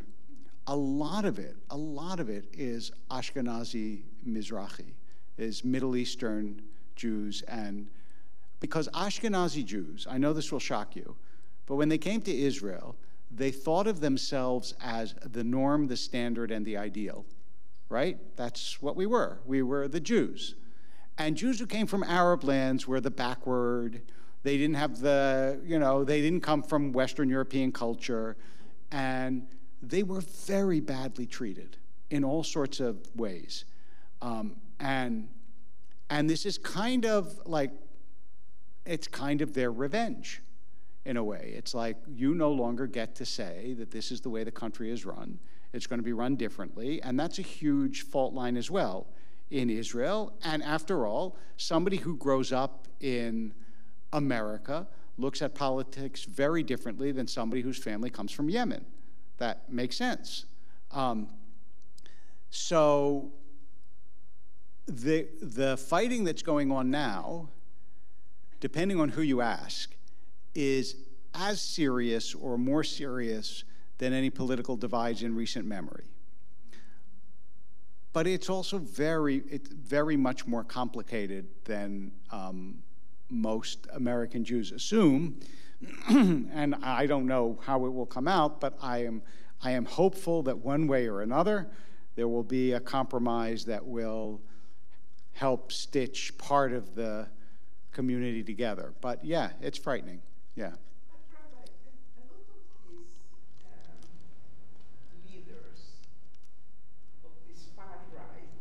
A 0.66 0.76
lot 0.76 1.24
of 1.24 1.38
it, 1.38 1.56
a 1.70 1.78
lot 1.78 2.20
of 2.20 2.30
it 2.30 2.46
is 2.52 2.92
Ashkenazi 3.12 4.02
Mizrahi, 4.28 4.96
is 5.38 5.64
Middle 5.64 5.96
Eastern 5.96 6.64
Jews. 6.96 7.44
And 7.48 7.88
because 8.60 8.90
Ashkenazi 8.90 9.64
Jews, 9.64 10.08
I 10.10 10.18
know 10.18 10.34
this 10.34 10.52
will 10.52 10.60
shock 10.60 10.96
you, 10.96 11.16
but 11.68 11.76
when 11.76 11.90
they 11.90 12.00
came 12.00 12.22
to 12.22 12.36
Israel, 12.36 12.96
they 13.30 13.52
thought 13.52 13.86
of 13.86 14.00
themselves 14.00 14.74
as 14.82 15.14
the 15.22 15.44
norm, 15.44 15.88
the 15.88 15.98
standard, 15.98 16.50
and 16.50 16.66
the 16.66 16.76
ideal, 16.76 17.24
right? 17.88 18.18
That's 18.36 18.82
what 18.82 18.96
we 18.96 19.06
were. 19.06 19.38
We 19.46 19.62
were 19.62 19.88
the 19.88 20.00
Jews. 20.00 20.56
And 21.20 21.38
Jews 21.38 21.60
who 21.60 21.68
came 21.68 21.86
from 21.86 22.04
Arab 22.04 22.44
lands 22.44 22.88
were 22.88 23.00
the 23.00 23.12
backward, 23.12 24.02
they 24.46 24.58
didn't 24.58 24.76
have 24.76 25.00
the, 25.00 25.60
you 25.66 25.80
know, 25.80 26.04
they 26.04 26.22
didn't 26.22 26.42
come 26.42 26.62
from 26.62 26.92
Western 26.92 27.30
European 27.30 27.72
culture. 27.72 28.38
And 28.92 29.48
they 29.82 30.04
were 30.04 30.22
very 30.22 30.80
badly 30.80 31.26
treated 31.26 31.78
in 32.12 32.24
all 32.24 32.44
sorts 32.44 32.80
of 32.80 32.98
ways. 33.16 33.66
Um, 34.22 34.58
and, 34.80 35.28
and 36.12 36.30
this 36.30 36.46
is 36.46 36.60
kind 36.60 37.08
of 37.08 37.40
like, 37.48 37.72
it's 38.86 39.08
kind 39.08 39.42
of 39.42 39.56
their 39.56 39.72
revenge 39.72 40.44
in 41.06 41.18
a 41.18 41.24
way. 41.24 41.54
It's 41.58 41.74
like 41.74 41.98
you 42.08 42.36
no 42.36 42.52
longer 42.52 42.86
get 42.86 43.16
to 43.16 43.26
say 43.26 43.74
that 43.80 43.90
this 43.90 44.12
is 44.12 44.22
the 44.22 44.30
way 44.30 44.44
the 44.44 44.52
country 44.52 44.92
is 44.92 45.08
run. 45.08 45.40
It's 45.74 45.88
going 45.88 46.00
to 46.00 46.04
be 46.04 46.14
run 46.14 46.36
differently. 46.36 47.02
And 47.02 47.20
that's 47.20 47.40
a 47.40 47.42
huge 47.42 48.04
fault 48.04 48.36
line 48.36 48.58
as 48.58 48.70
well 48.70 49.08
in 49.50 49.72
Israel. 49.72 50.34
And 50.44 50.62
after 50.62 51.08
all, 51.08 51.36
somebody 51.58 51.98
who 51.98 52.16
grows 52.16 52.52
up 52.52 52.88
in 53.00 53.56
America 54.16 54.88
looks 55.18 55.42
at 55.42 55.54
politics 55.54 56.24
very 56.24 56.64
differently 56.64 57.12
than 57.12 57.28
somebody 57.28 57.62
whose 57.62 57.78
family 57.78 58.10
comes 58.10 58.32
from 58.32 58.50
Yemen. 58.50 58.86
That 59.38 59.72
makes 59.72 59.98
sense. 59.98 60.46
Um, 60.92 61.30
so 62.50 63.32
the, 64.88 65.28
the 65.42 65.78
fighting 65.78 66.24
that's 66.24 66.42
going 66.42 66.72
on 66.72 66.90
now, 66.90 67.50
depending 68.60 69.00
on 69.00 69.10
who 69.10 69.22
you 69.22 69.42
ask, 69.42 69.94
is 70.54 70.96
as 71.34 71.62
serious 71.62 72.34
or 72.34 72.58
more 72.58 72.84
serious 72.84 73.66
than 73.98 74.14
any 74.14 74.30
political 74.30 74.78
divides 74.78 75.24
in 75.24 75.36
recent 75.36 75.66
memory. 75.66 76.06
But 78.14 78.28
it's 78.28 78.50
also 78.50 78.78
very, 78.78 79.44
it's 79.50 79.70
very 79.70 80.16
much 80.16 80.48
more 80.48 80.64
complicated 80.64 81.48
than 81.66 82.14
um, 82.32 82.84
most 83.30 83.88
American 83.94 84.44
Jews 84.44 84.72
assume. 84.72 85.40
and 86.10 86.76
I 86.82 87.06
don't 87.06 87.26
know 87.26 87.60
how 87.64 87.86
it 87.86 87.90
will 87.90 88.06
come 88.06 88.28
out, 88.28 88.60
but 88.60 88.78
I 88.82 89.06
am, 89.06 89.22
I 89.62 89.72
am 89.72 89.86
hopeful 89.86 90.44
that 90.44 90.58
one 90.58 90.88
way 90.88 91.08
or 91.08 91.22
another 91.22 91.68
there 92.16 92.28
will 92.30 92.44
be 92.44 92.72
a 92.72 92.80
compromise 92.80 93.66
that 93.66 93.86
will 93.86 94.42
help 95.34 95.72
stitch 95.72 96.38
part 96.38 96.72
of 96.72 96.96
the 96.96 97.28
community 97.92 98.42
together. 98.44 98.94
But 99.02 99.24
yeah, 99.24 99.50
it's 99.62 99.78
frightening. 99.78 100.22
Yeah. 100.56 100.72
But 100.72 101.20
Rabbi, 101.32 101.60
a 101.60 102.20
a 102.20 102.24
lot 102.24 102.40
of 102.40 102.72
these 102.88 103.20
um, 103.68 104.00
leaders 105.28 105.80
of 107.24 107.32
this 107.50 107.68
far 107.76 108.00
right, 108.16 108.52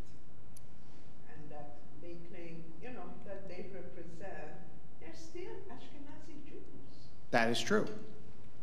and 1.30 1.50
that 1.50 1.78
they 2.02 2.16
claim, 2.30 2.64
you 2.82 2.90
know, 2.90 3.06
that 3.24 3.48
they 3.48 3.66
represent, 3.72 4.58
they're 5.00 5.14
still 5.14 5.62
Ashkenazi 5.70 6.42
Jews. 6.42 7.10
That 7.34 7.48
is 7.48 7.60
true. 7.60 7.88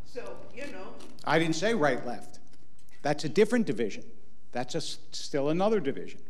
So, 0.05 0.38
you 0.55 0.65
know, 0.67 0.88
I 1.26 1.39
didn't 1.39 1.57
say 1.57 1.74
right 1.74 2.07
left. 2.07 2.39
That's 3.01 3.26
a 3.26 3.30
different 3.30 3.65
division. 3.65 4.05
That's 4.53 4.76
a 4.76 4.80
still 4.80 5.49
another 5.49 5.82
division. 5.82 6.22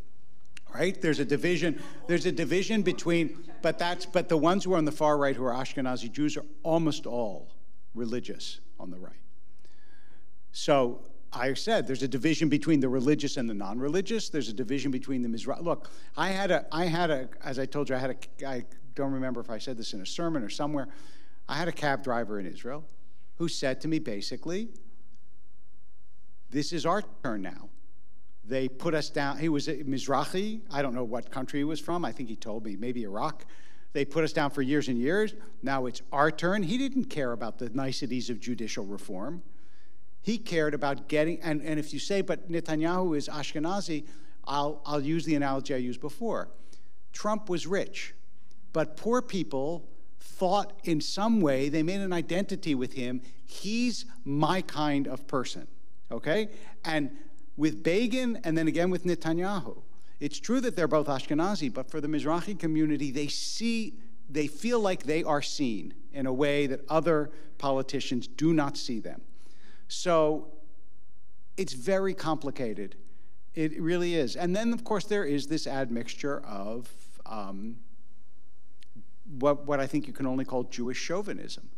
Right? 0.74 1.00
There's 1.00 1.20
a 1.20 1.26
division. 1.26 1.80
There's 2.08 2.26
a 2.26 2.32
division 2.32 2.82
between, 2.82 3.38
but 3.62 3.78
that's 3.78 4.08
but 4.08 4.28
the 4.28 4.38
ones 4.38 4.64
who 4.64 4.74
are 4.74 4.78
on 4.78 4.86
the 4.86 4.92
far 4.92 5.20
right 5.20 5.36
who 5.36 5.44
are 5.44 5.54
Ashkenazi 5.54 6.12
Jews 6.12 6.36
are 6.36 6.46
almost 6.64 7.06
all 7.06 7.52
religious 7.94 8.60
on 8.80 8.90
the 8.90 8.98
right. 8.98 9.22
So 10.52 11.02
I 11.32 11.54
said 11.54 11.86
there's 11.86 12.02
a 12.02 12.08
division 12.08 12.50
between 12.50 12.80
the 12.80 12.90
religious 12.90 13.38
and 13.38 13.48
the 13.48 13.54
non-religious. 13.54 14.30
There's 14.30 14.50
a 14.50 14.54
division 14.54 14.90
between 14.90 15.22
the 15.22 15.30
Mizrahi. 15.30 15.62
Look, 15.62 15.92
I 16.18 16.30
had 16.30 16.50
a, 16.50 16.66
I 16.72 16.86
had 16.86 17.12
a, 17.12 17.30
as 17.44 17.60
I 17.60 17.68
told 17.68 17.90
you, 17.90 17.96
I 17.96 18.00
had 18.00 18.18
a, 18.42 18.48
I 18.48 18.66
don't 18.96 19.12
remember 19.12 19.42
if 19.42 19.52
I 19.52 19.60
said 19.60 19.78
this 19.78 19.94
in 19.94 20.02
a 20.02 20.08
sermon 20.08 20.42
or 20.42 20.50
somewhere. 20.50 20.88
I 21.52 21.56
had 21.56 21.68
a 21.68 21.74
cab 21.74 22.02
driver 22.02 22.40
in 22.40 22.46
Israel 22.46 22.86
who 23.36 23.50
said 23.50 23.82
to 23.82 23.90
me 23.90 24.00
basically, 24.00 24.70
this 26.50 26.72
is 26.72 26.86
our 26.86 27.04
turn 27.24 27.42
now. 27.42 27.68
They 28.46 28.70
put 28.70 28.94
us 28.94 29.10
down. 29.10 29.38
He 29.38 29.50
was 29.50 29.68
a 29.68 29.84
Mizrahi. 29.84 30.62
I 30.72 30.82
don't 30.82 30.96
know 30.96 31.04
what 31.04 31.30
country 31.30 31.60
he 31.60 31.66
was 31.66 31.82
from. 31.82 32.06
I 32.06 32.14
think 32.14 32.30
he 32.30 32.38
told 32.38 32.64
me, 32.64 32.78
maybe 32.78 33.04
Iraq. 33.04 33.44
They 33.92 34.06
put 34.06 34.24
us 34.24 34.32
down 34.32 34.52
for 34.52 34.62
years 34.62 34.88
and 34.88 34.98
years. 34.98 35.36
Now 35.62 35.88
it's 35.88 36.02
our 36.14 36.32
turn. 36.32 36.64
He 36.64 36.78
didn't 36.78 37.06
care 37.06 37.34
about 37.34 37.60
the 37.60 37.70
niceties 37.72 38.30
of 38.30 38.40
judicial 38.40 38.86
reform. 38.86 39.44
He 40.22 40.38
cared 40.38 40.74
about 40.74 41.10
getting, 41.10 41.42
and, 41.42 41.62
and 41.64 41.78
if 41.78 41.92
you 41.92 42.00
say, 42.00 42.22
but 42.22 42.50
Netanyahu 42.50 43.18
is 43.18 43.28
Ashkenazi, 43.28 44.06
I'll, 44.46 44.82
I'll 44.86 45.02
use 45.02 45.26
the 45.26 45.36
analogy 45.36 45.74
I 45.74 45.78
used 45.80 46.00
before. 46.00 46.48
Trump 47.12 47.50
was 47.50 47.68
rich, 47.68 48.14
but 48.72 48.96
poor 48.96 49.22
people 49.22 49.91
thought 50.22 50.74
in 50.84 51.02
some 51.02 51.42
way, 51.42 51.70
they 51.70 51.84
made 51.84 52.00
an 52.00 52.14
identity 52.14 52.76
with 52.76 52.94
him. 52.94 53.22
He's 53.46 54.06
my 54.24 54.62
kind 54.62 55.08
of 55.08 55.28
person, 55.28 55.68
okay? 56.12 56.50
And 56.86 57.12
with 57.58 57.84
Begin 57.84 58.40
and 58.44 58.58
then 58.58 58.68
again 58.68 58.90
with 58.90 59.04
Netanyahu, 59.04 59.82
it's 60.20 60.40
true 60.40 60.62
that 60.62 60.76
they're 60.76 60.88
both 60.88 61.08
Ashkenazi, 61.08 61.74
but 61.74 61.90
for 61.90 62.00
the 62.00 62.08
Mizrahi 62.08 62.58
community, 62.58 63.12
they 63.12 63.28
see, 63.28 63.96
they 64.30 64.48
feel 64.48 64.80
like 64.80 65.04
they 65.04 65.24
are 65.24 65.42
seen 65.42 65.94
in 66.14 66.28
a 66.28 66.34
way 66.34 66.68
that 66.68 66.82
other 66.90 67.32
politicians 67.58 68.28
do 68.28 68.54
not 68.54 68.78
see 68.78 69.00
them. 69.00 69.22
So 69.88 70.48
it's 71.58 71.74
very 71.74 72.14
complicated. 72.14 72.96
It 73.56 73.82
really 73.82 74.16
is. 74.16 74.36
And 74.36 74.56
then, 74.56 74.72
of 74.74 74.84
course, 74.84 75.06
there 75.06 75.26
is 75.26 75.48
this 75.48 75.68
admixture 75.68 76.42
of 76.46 76.90
um, 77.26 77.78
what, 79.40 79.66
what 79.66 79.80
I 79.80 79.88
think 79.88 80.08
you 80.08 80.14
can 80.14 80.26
only 80.26 80.46
call 80.46 80.64
Jewish 80.64 80.98
chauvinism. 80.98 81.70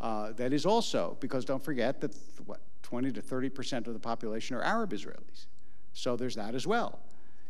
Uh, 0.00 0.32
that 0.32 0.52
is 0.52 0.66
also, 0.66 1.16
because 1.20 1.44
don't 1.44 1.62
forget 1.62 2.00
that, 2.00 2.14
what, 2.46 2.60
20 2.82 3.12
to 3.12 3.22
30% 3.22 3.86
of 3.86 3.94
the 3.94 3.98
population 3.98 4.56
are 4.56 4.62
Arab 4.62 4.92
Israelis. 4.92 5.46
So 5.92 6.16
there's 6.16 6.34
that 6.34 6.54
as 6.54 6.66
well. 6.66 7.00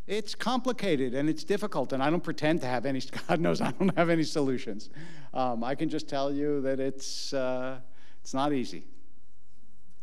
It's 0.07 0.35
complicated 0.35 1.15
and 1.15 1.31
it's 1.31 1.45
difficult, 1.45 1.93
and 1.93 2.03
I 2.03 2.11
don't 2.11 2.23
pretend 2.23 2.61
to 2.61 2.67
have 2.67 2.85
any, 2.85 3.01
God 3.29 3.41
knows 3.41 3.61
I 3.61 3.71
don't 3.73 3.97
have 3.97 4.11
any 4.11 4.23
solutions. 4.23 4.91
Um, 5.33 5.65
I 5.65 5.75
can 5.75 5.89
just 5.89 6.09
tell 6.09 6.33
you 6.33 6.61
that 6.61 6.79
it's, 6.79 7.33
uh, 7.33 7.79
it's 8.21 8.35
not 8.35 8.53
easy. 8.53 8.85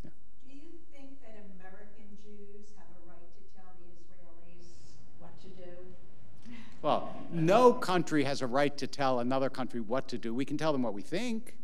Do 0.04 0.10
you 0.50 0.80
think 0.92 1.22
that 1.22 1.46
American 1.60 2.18
Jews 2.18 2.74
have 2.78 2.90
a 2.98 3.02
right 3.08 3.30
to 3.38 3.44
tell 3.56 3.72
the 3.78 3.94
Israelis 3.94 4.98
what 5.20 5.40
to 5.42 5.48
do? 5.50 5.72
Well, 6.82 7.16
no 7.32 7.74
country 7.74 8.24
has 8.24 8.42
a 8.42 8.48
right 8.48 8.76
to 8.78 8.88
tell 8.88 9.20
another 9.20 9.50
country 9.50 9.80
what 9.80 10.08
to 10.10 10.18
do. 10.18 10.34
We 10.34 10.46
can 10.46 10.58
tell 10.58 10.72
them 10.72 10.82
what 10.82 10.94
we 10.94 11.04
think. 11.04 11.56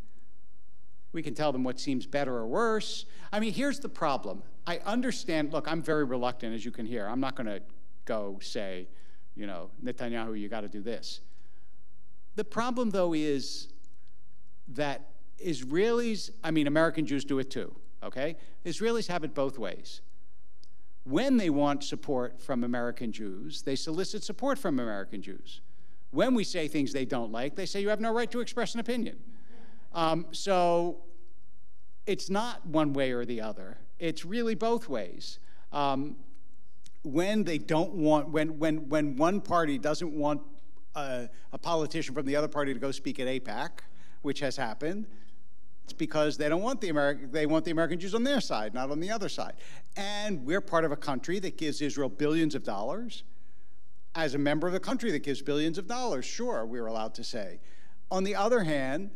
We 1.11 1.23
can 1.23 1.33
tell 1.33 1.51
them 1.51 1.63
what 1.63 1.79
seems 1.79 2.05
better 2.05 2.35
or 2.35 2.45
worse. 2.45 3.05
I 3.31 3.39
mean, 3.39 3.53
here's 3.53 3.79
the 3.79 3.89
problem. 3.89 4.43
I 4.67 4.77
understand, 4.79 5.53
look, 5.53 5.67
I'm 5.67 5.81
very 5.81 6.03
reluctant, 6.03 6.53
as 6.53 6.63
you 6.63 6.71
can 6.71 6.85
hear. 6.85 7.07
I'm 7.07 7.19
not 7.19 7.35
going 7.35 7.47
to 7.47 7.61
go 8.05 8.37
say, 8.41 8.87
you 9.35 9.47
know, 9.47 9.71
Netanyahu, 9.83 10.39
you 10.39 10.49
got 10.49 10.61
to 10.61 10.67
do 10.67 10.81
this. 10.81 11.21
The 12.35 12.43
problem, 12.43 12.91
though, 12.91 13.13
is 13.13 13.69
that 14.69 15.09
Israelis, 15.43 16.29
I 16.43 16.51
mean, 16.51 16.67
American 16.67 17.05
Jews 17.05 17.25
do 17.25 17.39
it 17.39 17.49
too, 17.49 17.73
okay? 18.03 18.35
Israelis 18.65 19.07
have 19.07 19.23
it 19.23 19.33
both 19.33 19.57
ways. 19.57 20.01
When 21.07 21.37
they 21.37 21.49
want 21.49 21.85
support 21.85 22.41
from 22.41 22.65
American 22.65 23.13
Jews, 23.13 23.61
they 23.61 23.75
solicit 23.75 24.23
support 24.25 24.59
from 24.59 24.79
American 24.79 25.21
Jews. 25.21 25.61
When 26.11 26.33
we 26.33 26.43
say 26.43 26.67
things 26.67 26.91
they 26.91 27.05
don't 27.05 27.31
like, 27.31 27.55
they 27.55 27.65
say 27.65 27.79
you 27.79 27.89
have 27.89 28.01
no 28.01 28.11
right 28.13 28.29
to 28.31 28.41
express 28.41 28.73
an 28.73 28.81
opinion. 28.81 29.17
Um, 29.93 30.25
so 30.31 30.97
it's 32.05 32.29
not 32.29 32.65
one 32.65 32.91
way 32.91 33.11
or 33.11 33.23
the 33.23 33.39
other. 33.39 33.77
It's 33.99 34.25
really 34.25 34.53
both 34.53 34.89
ways. 34.89 35.39
Um, 35.71 36.17
when 37.03 37.45
they 37.45 37.57
don't 37.57 37.93
want, 37.93 38.29
when, 38.29 38.59
when, 38.59 38.89
when 38.89 39.15
one 39.15 39.39
party 39.39 39.77
doesn't 39.77 40.11
want 40.11 40.41
a, 40.95 41.29
a 41.53 41.57
politician 41.57 42.15
from 42.15 42.25
the 42.25 42.35
other 42.35 42.49
party 42.49 42.73
to 42.73 42.79
go 42.79 42.91
speak 42.91 43.19
at 43.19 43.27
AIPAC, 43.27 43.69
which 44.23 44.41
has 44.41 44.57
happened, 44.57 45.07
it's 45.87 45.93
because 45.93 46.35
they 46.35 46.49
don't 46.49 46.61
want 46.61 46.81
the 46.81 46.89
American, 46.89 47.31
they 47.31 47.45
want 47.45 47.63
the 47.63 47.71
American 47.71 47.97
Jews 47.97 48.13
on 48.13 48.25
their 48.25 48.41
side, 48.41 48.73
not 48.73 48.91
on 48.91 48.99
the 48.99 49.09
other 49.09 49.29
side. 49.29 49.53
And 49.95 50.45
we're 50.45 50.59
part 50.59 50.83
of 50.83 50.91
a 50.91 50.97
country 50.97 51.39
that 51.39 51.57
gives 51.57 51.81
Israel 51.81 52.09
billions 52.09 52.55
of 52.55 52.65
dollars. 52.65 53.23
As 54.13 54.33
a 54.33 54.37
member 54.37 54.67
of 54.67 54.73
a 54.73 54.81
country 54.81 55.11
that 55.11 55.23
gives 55.23 55.41
billions 55.41 55.77
of 55.77 55.87
dollars, 55.87 56.25
sure, 56.25 56.65
we're 56.65 56.87
allowed 56.87 57.15
to 57.15 57.23
say. 57.23 57.61
On 58.11 58.25
the 58.25 58.35
other 58.35 58.65
hand, 58.65 59.11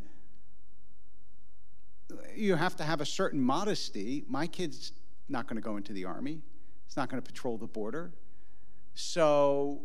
you 2.38 2.56
have 2.56 2.78
to 2.78 2.84
have 2.86 3.02
a 3.02 3.06
certain 3.06 3.42
modesty. 3.42 4.24
My 4.30 4.48
kid's 4.48 4.94
not 5.28 5.48
going 5.48 5.58
to 5.58 5.62
go 5.62 5.76
into 5.76 5.92
the 5.92 6.06
army. 6.06 6.40
He's 6.86 6.96
not 6.96 7.10
going 7.10 7.22
to 7.22 7.28
patrol 7.30 7.58
the 7.58 7.68
border. 7.68 8.14
So 8.94 9.82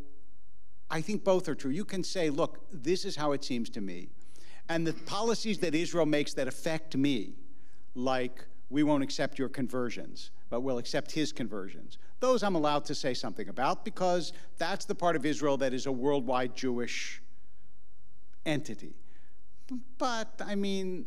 I 0.89 1.01
think 1.01 1.24
both 1.24 1.49
are 1.49 1.57
true. 1.57 1.72
You 1.72 1.84
can 1.84 2.05
say, 2.05 2.30
look, 2.30 2.64
this 2.70 3.05
is 3.05 3.16
how 3.16 3.32
it 3.32 3.43
seems 3.43 3.70
to 3.70 3.80
me. 3.80 4.11
And 4.69 4.87
the 4.87 4.93
policies 4.93 5.59
that 5.59 5.75
Israel 5.75 6.07
makes 6.07 6.35
that 6.35 6.49
affect 6.49 6.97
me, 6.97 7.35
like 7.95 8.45
we 8.69 8.83
won't 8.83 9.03
accept 9.03 9.39
your 9.39 9.49
conversions, 9.49 10.31
but 10.51 10.61
we'll 10.61 10.79
accept 10.79 11.12
his 11.12 11.33
conversions, 11.33 11.99
those 12.21 12.43
I'm 12.43 12.55
allowed 12.55 12.85
to 12.87 12.95
say 12.95 13.14
something 13.14 13.49
about 13.49 13.85
because 13.85 14.33
that's 14.59 14.85
the 14.85 14.95
part 14.95 15.17
of 15.17 15.25
Israel 15.27 15.57
that 15.59 15.73
is 15.73 15.87
a 15.87 15.93
worldwide 15.93 16.55
Jewish 16.57 17.23
entity. 18.45 18.95
But, 19.99 20.41
I 20.45 20.55
mean, 20.55 21.07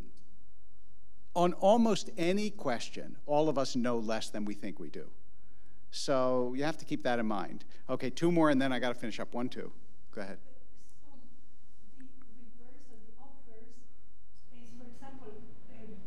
on 1.35 1.53
almost 1.53 2.09
any 2.17 2.49
question, 2.49 3.17
all 3.25 3.49
of 3.49 3.57
us 3.57 3.75
know 3.75 3.97
less 3.97 4.29
than 4.29 4.45
we 4.45 4.53
think 4.53 4.79
we 4.79 4.89
do. 4.89 5.05
So 5.91 6.53
you 6.55 6.63
have 6.63 6.77
to 6.77 6.85
keep 6.85 7.03
that 7.03 7.19
in 7.19 7.25
mind. 7.25 7.65
Okay, 7.89 8.09
two 8.09 8.31
more, 8.31 8.49
and 8.49 8.61
then 8.61 8.71
I 8.71 8.79
got 8.79 8.89
to 8.89 8.95
finish 8.95 9.19
up. 9.19 9.33
One, 9.33 9.49
two. 9.49 9.71
Go 10.13 10.21
ahead. 10.21 10.37
So 11.01 11.09
the 11.97 12.03
reverse 12.03 12.83
or 12.91 12.97
the 13.07 13.13
obverse 13.17 13.73
is, 14.53 14.69
for 14.77 14.85
example, 14.85 15.31
um, 15.73 15.97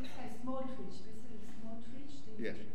this 0.00 0.12
guy 0.16 0.28
Smotrich, 0.40 0.76
this 0.78 1.20
is 1.26 1.42
Smotrich, 1.60 2.14
the- 2.24 2.31
Yes. 2.42 2.71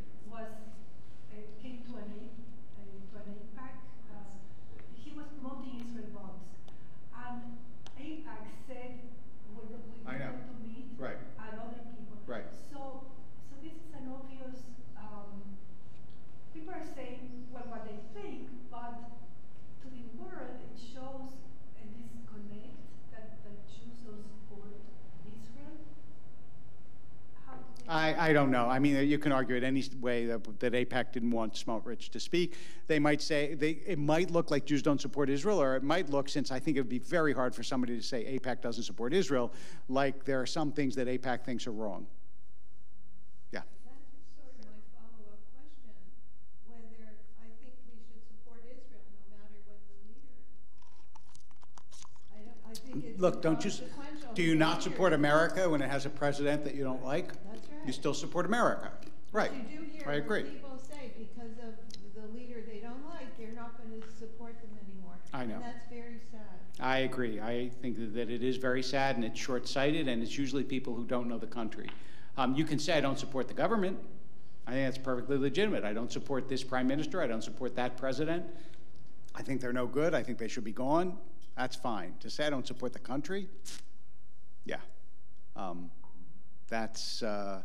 I, 27.98 28.30
I 28.30 28.34
don't 28.34 28.52
know. 28.52 28.68
I 28.68 28.78
mean, 28.80 28.96
uh, 28.96 29.00
you 29.00 29.18
can 29.18 29.32
argue 29.32 29.56
it 29.56 29.64
any 29.64 29.84
way 30.00 30.26
that, 30.28 30.60
that 30.60 31.14
didn't 31.14 31.32
want 31.32 31.56
Smotrich 31.56 32.10
to 32.10 32.20
speak. 32.20 32.56
They 32.86 33.00
might 33.00 33.22
say, 33.22 33.56
they, 33.56 33.80
it 33.86 33.98
might 33.98 34.30
look 34.30 34.52
like 34.52 34.66
Jews 34.66 34.84
don't 34.84 35.02
support 35.02 35.30
Israel, 35.30 35.62
or 35.62 35.76
it 35.76 35.84
might 35.84 36.10
look, 36.10 36.30
since 36.30 36.52
I 36.52 36.60
think 36.60 36.78
it 36.78 36.82
would 36.82 36.90
be 36.90 37.00
very 37.00 37.34
hard 37.34 37.56
for 37.56 37.64
somebody 37.64 37.98
to 37.98 38.04
say 38.04 38.38
AIPAC 38.38 38.62
doesn't 38.62 38.84
support 38.84 39.14
Israel, 39.14 39.52
like 39.90 40.24
there 40.26 40.40
are 40.40 40.46
some 40.46 40.72
things 40.72 40.96
that 40.96 41.08
AIPAC 41.08 41.44
thinks 41.44 41.66
are 41.66 41.72
wrong. 41.72 42.06
look, 53.18 53.42
don't 53.42 53.64
you, 53.64 53.72
do 54.34 54.44
you 54.44 54.56
not 54.56 54.84
support 54.84 55.14
America 55.14 55.70
when 55.70 55.82
it 55.82 55.90
has 55.90 56.06
a 56.06 56.10
president 56.10 56.64
that 56.64 56.76
you 56.76 56.84
don't 56.84 57.04
like? 57.04 57.32
You 57.86 57.94
still 57.94 58.14
support 58.14 58.46
America, 58.46 58.92
right? 59.32 59.52
But 59.52 59.72
you 59.72 59.80
do 59.80 59.86
hear 59.86 60.04
I 60.08 60.16
agree. 60.16 60.44
people 60.44 60.78
say 60.78 61.12
because 61.18 61.58
of 61.60 61.74
the 62.16 62.28
leader 62.38 62.62
they 62.68 62.80
don't 62.80 63.06
like, 63.10 63.38
they're 63.38 63.56
not 63.56 63.78
going 63.78 64.02
to 64.02 64.08
support 64.18 64.60
them 64.62 64.72
anymore. 64.86 65.14
I 65.34 65.46
know. 65.46 65.56
And 65.56 65.64
that's 65.64 65.88
very 65.90 66.20
sad. 66.32 66.42
I 66.80 67.00
agree. 67.00 67.40
I 67.40 67.70
think 67.82 68.14
that 68.14 68.30
it 68.30 68.44
is 68.44 68.58
very 68.58 68.84
sad 68.84 69.16
and 69.16 69.26
it's 69.26 69.40
short-sighted, 69.40 70.08
and 70.08 70.22
it's 70.22 70.38
usually 70.38 70.64
people 70.64 70.94
who 70.94 71.06
don't 71.06 71.28
know 71.28 71.38
the 71.38 71.48
country. 71.48 71.90
Um, 72.38 72.56
you 72.56 72.66
can 72.66 72.78
say, 72.78 72.98
I 72.98 73.02
don't 73.02 73.18
support 73.18 73.48
the 73.48 73.54
government. 73.54 73.98
I 74.68 74.72
think 74.72 74.86
that's 74.86 75.04
perfectly 75.04 75.38
legitimate. 75.38 75.84
I 75.84 75.94
don't 75.94 76.12
support 76.12 76.50
this 76.50 76.64
prime 76.64 76.88
minister. 76.88 77.22
I 77.22 77.28
don't 77.28 77.44
support 77.44 77.76
that 77.78 77.98
president. 77.98 78.46
I 79.34 79.42
think 79.42 79.62
they're 79.62 79.74
no 79.74 79.88
good. 79.88 80.14
I 80.14 80.22
think 80.22 80.38
they 80.38 80.48
should 80.48 80.66
be 80.66 80.72
gone. 80.74 81.18
That's 81.56 81.76
fine. 81.76 82.14
To 82.20 82.30
say 82.30 82.46
I 82.46 82.50
don't 82.50 82.68
support 82.68 82.94
the 82.94 83.00
country, 83.00 83.48
yeah. 84.66 84.78
Um, 85.56 85.90
that's 86.68 87.24
uh, 87.24 87.62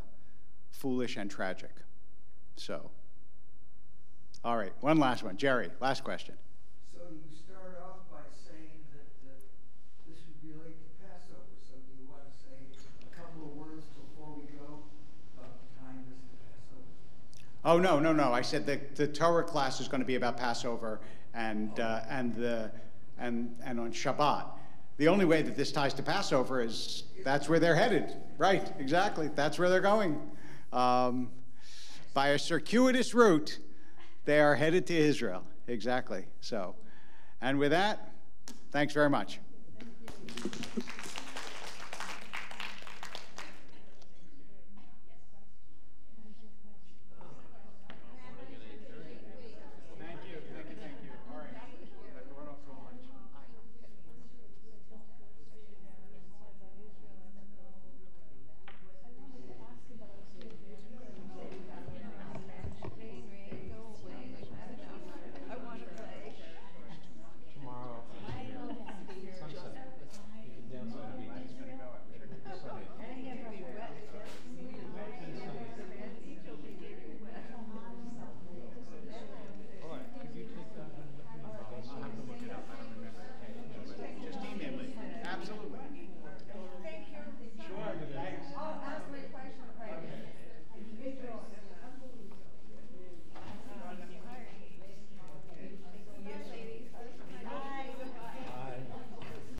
foolish 0.70 1.16
and 1.16 1.30
tragic. 1.30 1.70
So, 2.56 2.90
all 4.44 4.56
right, 4.56 4.72
one 4.80 4.98
last 4.98 5.22
one. 5.22 5.36
Jerry, 5.36 5.70
last 5.80 6.04
question. 6.04 6.34
So 6.92 7.00
you 7.10 7.36
start 7.36 7.80
off 7.82 7.98
by 8.10 8.18
saying 8.32 8.82
that 8.92 9.08
uh, 9.26 9.34
this 10.08 10.18
would 10.26 10.50
relate 10.50 10.76
to 10.78 11.06
Passover, 11.06 11.54
so 11.60 11.74
do 11.74 12.02
you 12.02 12.08
want 12.10 12.22
to 12.24 12.34
say 12.38 12.54
a 13.10 13.14
couple 13.14 13.50
of 13.50 13.56
words 13.56 13.84
before 13.94 14.34
we 14.36 14.42
go 14.58 14.82
about 15.36 15.54
the 15.62 15.80
time 15.80 16.04
this 16.08 16.18
to 16.18 16.36
Passover? 16.46 16.86
Oh, 17.64 17.78
no, 17.78 17.98
no, 17.98 18.12
no. 18.12 18.32
I 18.32 18.42
said 18.42 18.66
that 18.66 18.96
the 18.96 19.06
Torah 19.06 19.44
class 19.44 19.80
is 19.80 19.88
going 19.88 20.00
to 20.00 20.06
be 20.06 20.16
about 20.16 20.36
Passover 20.36 21.00
and, 21.34 21.78
uh, 21.80 22.00
and, 22.08 22.34
the, 22.34 22.70
and, 23.18 23.56
and 23.64 23.80
on 23.80 23.92
Shabbat. 23.92 24.46
The 24.98 25.08
only 25.08 25.24
way 25.24 25.42
that 25.42 25.56
this 25.56 25.72
ties 25.72 25.94
to 25.94 26.02
Passover 26.02 26.60
is 26.60 27.04
that's 27.24 27.48
where 27.48 27.58
they're 27.58 27.74
headed. 27.74 28.14
Right, 28.38 28.72
exactly. 28.78 29.30
That's 29.34 29.58
where 29.58 29.68
they're 29.68 29.80
going. 29.80 30.20
Um, 30.72 31.30
by 32.14 32.28
a 32.28 32.38
circuitous 32.38 33.14
route, 33.14 33.58
they 34.24 34.40
are 34.40 34.54
headed 34.54 34.86
to 34.88 34.94
Israel. 34.96 35.44
Exactly. 35.66 36.26
So, 36.40 36.74
and 37.40 37.58
with 37.58 37.70
that, 37.70 38.12
thanks 38.70 38.92
very 38.92 39.10
much. 39.10 39.40